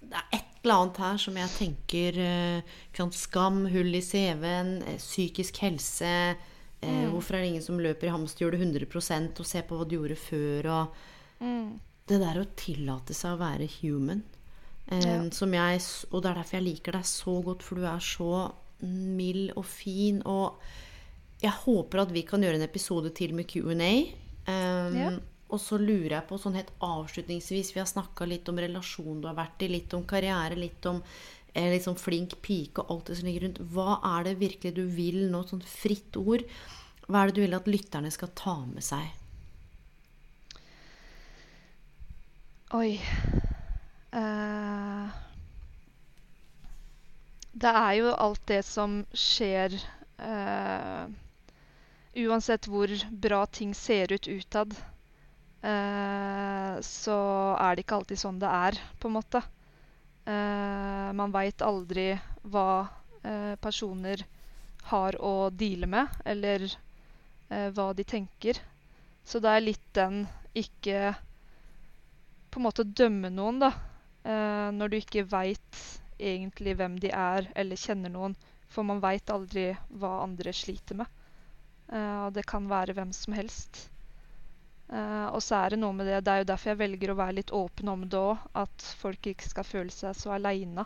[0.10, 4.76] det er et eller annet her som jeg tenker eh, sant, Skam, hull i CV-en,
[4.88, 6.36] eh, psykisk helse.
[6.84, 7.10] mm.
[7.12, 10.16] Hvorfor er det ingen som løper i hamsterhjulet 100% og ser på hva du gjorde
[10.20, 10.70] før?
[10.72, 10.88] Og
[12.08, 14.24] det der å tillate seg å være human.
[14.92, 15.30] Eh, Ja.
[15.32, 15.80] som jeg,
[16.12, 18.52] og det er derfor jeg liker deg så godt, for du er så
[18.84, 20.22] mild og fin.
[20.26, 20.58] Og
[21.42, 23.94] jeg håper at vi kan gjøre en episode til med Q&A.
[24.48, 25.12] Um, Ja.
[25.54, 29.30] Og så lurer jeg på sånn helt avslutningsvis Vi har snakka litt om relasjon du
[29.30, 31.02] har vært i, litt om karriere, litt om
[31.54, 33.62] eh, sånn flink pike og alt det som ligger rundt.
[33.74, 36.46] Hva er det virkelig du vil nå, sånn fritt ord?
[37.06, 39.20] Hva er det du vil at lytterne skal ta med seg?
[42.74, 42.96] Oi.
[44.18, 45.06] uh,
[47.54, 49.76] det er jo alt det som skjer
[50.18, 51.06] uh,
[52.14, 54.74] Uansett hvor bra ting ser ut utad,
[55.64, 57.18] eh, så
[57.60, 59.42] er det ikke alltid sånn det er, på en måte.
[60.26, 62.12] Eh, man veit aldri
[62.52, 62.68] hva
[63.24, 64.24] eh, personer
[64.92, 68.60] har å deale med, eller eh, hva de tenker.
[69.24, 71.14] Så det er litt den ikke
[72.52, 73.72] på en måte dømme noen, da.
[74.24, 75.84] Eh, når du ikke veit
[76.20, 78.36] egentlig hvem de er, eller kjenner noen.
[78.74, 81.20] For man veit aldri hva andre sliter med.
[81.94, 83.84] Og det kan være hvem som helst.
[84.92, 87.18] Eh, og så er det noe med det Det er jo derfor jeg velger å
[87.18, 88.44] være litt åpen om det òg.
[88.64, 90.86] At folk ikke skal føle seg så aleine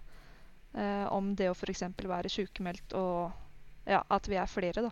[0.77, 1.83] uh, om det å f.eks.
[1.97, 3.31] være sykemeldt og
[3.87, 4.91] ja, at vi er flere, da.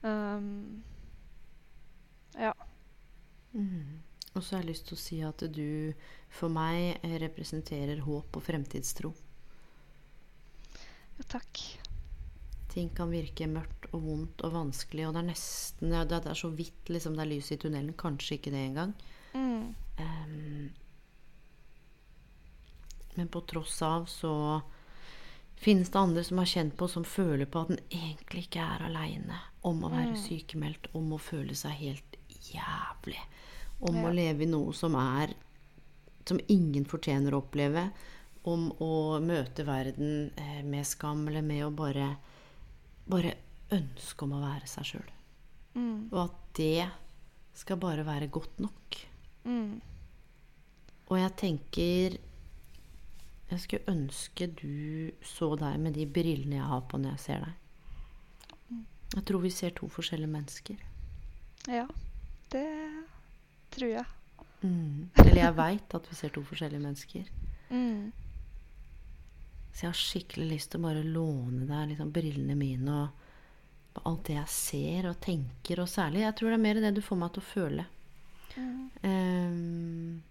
[0.00, 0.82] Um,
[2.38, 2.54] ja.
[4.32, 5.92] Og så har jeg lyst til å si at du
[6.32, 9.12] for meg eh, representerer håp og fremtidstro.
[11.18, 11.28] ja.
[11.28, 11.87] Takk.
[12.78, 16.38] Ting kan virke mørkt og vondt og vanskelig, og det er nesten ja, Det er
[16.38, 17.96] så vidt liksom, det er lys i tunnelen.
[17.98, 18.92] Kanskje ikke det engang.
[19.34, 19.74] Mm.
[19.98, 20.68] Um,
[23.18, 24.32] men på tross av så
[25.58, 28.86] finnes det andre som har kjent på, som føler på at den egentlig ikke er
[28.86, 32.18] aleine om å være sykemeldt, om å føle seg helt
[32.52, 33.18] jævlig.
[33.82, 35.34] Om å leve i noe som er
[36.28, 37.88] som ingen fortjener å oppleve.
[38.46, 42.12] Om å møte verden eh, med skam, eller med å bare
[43.10, 43.34] bare
[43.74, 45.12] ønske om å være seg sjøl.
[45.74, 46.08] Mm.
[46.12, 46.88] Og at det
[47.58, 48.98] skal bare være godt nok.
[49.48, 49.78] Mm.
[51.08, 52.18] Og jeg tenker
[53.48, 57.46] Jeg skulle ønske du så deg med de brillene jeg har på når jeg ser
[57.46, 57.54] deg.
[59.14, 60.82] Jeg tror vi ser to forskjellige mennesker.
[61.72, 61.86] Ja,
[62.52, 62.66] det
[63.72, 64.04] tror jeg.
[64.60, 65.08] Mm.
[65.24, 67.30] Eller jeg veit at vi ser to forskjellige mennesker.
[67.70, 68.12] Mm.
[69.72, 73.24] Så jeg har skikkelig lyst til å bare låne deg liksom, brillene mine og
[73.98, 76.94] og alt det jeg ser og tenker, og særlig Jeg tror det er mer det
[76.94, 77.84] du får meg til å føle.
[79.02, 80.22] Ehm,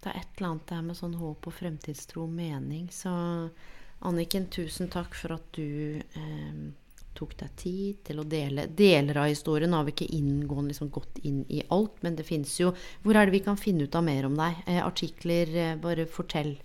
[0.00, 2.88] det er et eller annet der med sånn håp og fremtidstro og mening.
[2.92, 3.12] Så
[4.08, 6.70] Anniken, tusen takk for at du ehm,
[7.18, 9.76] tok deg tid til å dele deler av historien.
[9.76, 12.72] Har vi ikke inngående liksom, gått inn i alt, men det fins jo
[13.04, 14.64] Hvor er det vi kan finne ut av mer om deg?
[14.66, 16.56] Eh, artikler, eh, bare fortell.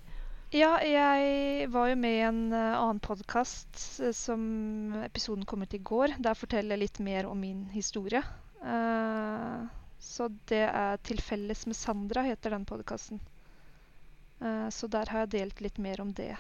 [0.56, 3.76] Ja, jeg var jo med i en eh, annen podkast
[4.16, 4.44] som
[5.04, 6.16] episoden kom ut i går.
[6.24, 8.22] Der forteller jeg litt mer om min historie.
[8.64, 9.68] Uh,
[10.00, 13.20] så det er 'Til felles med Sandra' heter den podkasten.
[14.70, 16.36] så der har jeg delt litt mer om det.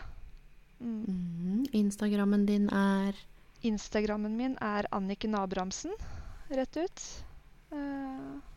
[0.79, 1.05] Mm.
[1.07, 3.15] Mm, Instagrammen din er
[3.65, 5.93] Instagrammen min er Anniken Abrahamsen,
[6.49, 7.05] rett ut.
[7.71, 8.54] Eh,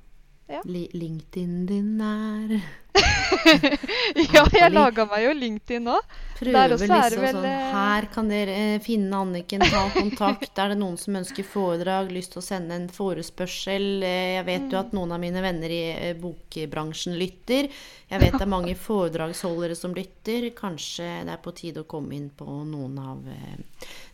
[0.64, 2.54] li LinkedIn din er
[4.34, 5.96] ja, jeg laga meg jo LinkedIn nå.
[6.38, 10.58] Prøver er liksom vel, sånn Her kan dere eh, finne Anniken, ta kontakt.
[10.58, 13.86] Er det noen som ønsker foredrag, lyst til å sende en forespørsel?
[14.06, 15.82] Eh, Jeg vet jo at noen av mine venner i
[16.18, 17.68] bokbransjen lytter.
[18.08, 20.48] Jeg vet det er mange foredragsholdere som lytter.
[20.58, 23.22] Kanskje det er på tide å komme inn på noen av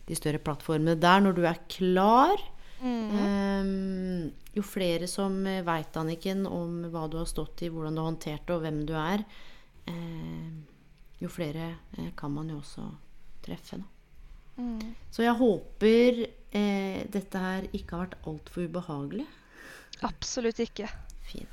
[0.05, 2.37] de større plattformene der når du er klar.
[2.83, 8.11] Eh, jo flere som veit, Anniken, om hva du har stått i, hvordan du har
[8.11, 9.25] håndtert det, og hvem du er,
[9.91, 10.51] eh,
[11.19, 12.85] jo flere eh, kan man jo også
[13.45, 13.81] treffe.
[14.55, 14.95] Mm.
[15.11, 16.21] Så jeg håper
[16.55, 19.25] eh, dette her ikke har vært altfor ubehagelig.
[20.07, 20.87] Absolutt ikke.
[21.27, 21.51] Fint.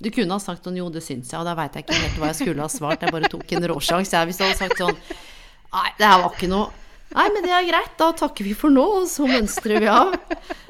[0.00, 2.20] Du kunne ha sagt sånn 'jo, det syns jeg', og da veit jeg ikke helt
[2.20, 3.02] hva jeg skulle ha svart.
[3.04, 4.16] Jeg bare tok en råsjanse.
[4.16, 6.70] Jeg, hvis du hadde sagt sånn 'nei, det her var ikke noe'.
[7.14, 7.94] Nei, men det er greit.
[7.98, 10.12] Da takker vi for nå, og så mønstrer vi av.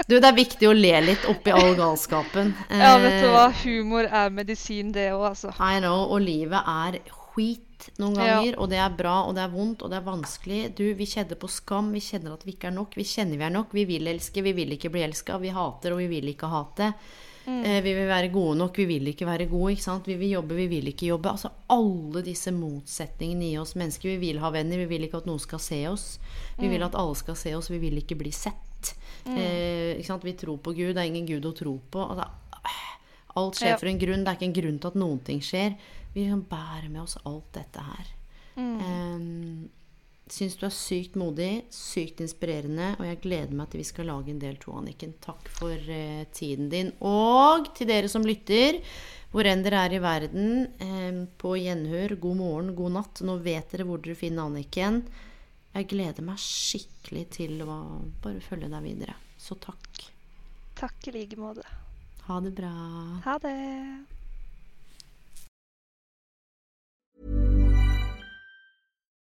[0.09, 2.55] Du, det er viktig å le litt oppi all galskapen.
[2.73, 3.49] Ja, vet du Eh, hva.
[3.63, 5.53] Humor er medisin, det òg, altså.
[5.61, 8.41] I know, og livet er skit noen Ja.
[8.41, 10.75] ganger, og det er bra, og det er vondt, og det er vanskelig.
[10.77, 13.45] Du, vi kjenner på skam, vi kjenner at vi ikke er nok, vi kjenner vi
[13.47, 16.33] er nok, vi vil elske, vi vil ikke bli elska, vi hater, og vi vil
[16.33, 16.95] ikke hate.
[17.65, 20.07] Eh, vi vil være gode nok, vi vil ikke være gode, ikke sant.
[20.07, 21.31] Vi vil jobbe, vi vil ikke jobbe.
[21.33, 24.09] Altså alle disse motsetningene i oss mennesker.
[24.15, 26.19] Vi vil ha venner, vi vil ikke at noen skal se oss.
[26.59, 28.95] Vi vil at alle skal se oss, vi vil ikke bli sett.
[29.27, 30.25] Eh, ikke sant?
[30.25, 32.07] Vi tror på Gud, det er ingen Gud å tro på.
[32.11, 32.29] Altså,
[33.37, 33.77] Alt skjer Ja.
[33.79, 34.25] for en grunn.
[34.25, 35.77] Det er ikke en grunn til at noen ting skjer.
[36.15, 38.07] Vi liksom bærer med oss alt dette her.
[38.57, 39.71] Um,
[40.31, 44.31] Syns du er sykt modig, sykt inspirerende, og jeg gleder meg til vi skal lage
[44.31, 45.17] en del to, Anniken.
[45.25, 46.93] Takk for eh, tiden din.
[47.03, 48.79] Og til dere som lytter,
[49.35, 50.53] hvor enn dere er i verden,
[50.87, 53.25] eh, på gjenhør, god morgen, god natt.
[53.27, 55.03] Nå vet dere hvor dere finner Anniken.
[55.75, 57.81] Jeg gleder meg skikkelig til å
[58.23, 59.19] bare følge deg videre.
[59.39, 60.07] Så takk.
[60.79, 61.67] Takk i like måte.
[62.27, 62.73] Ha det bra.
[63.27, 63.59] Ha det.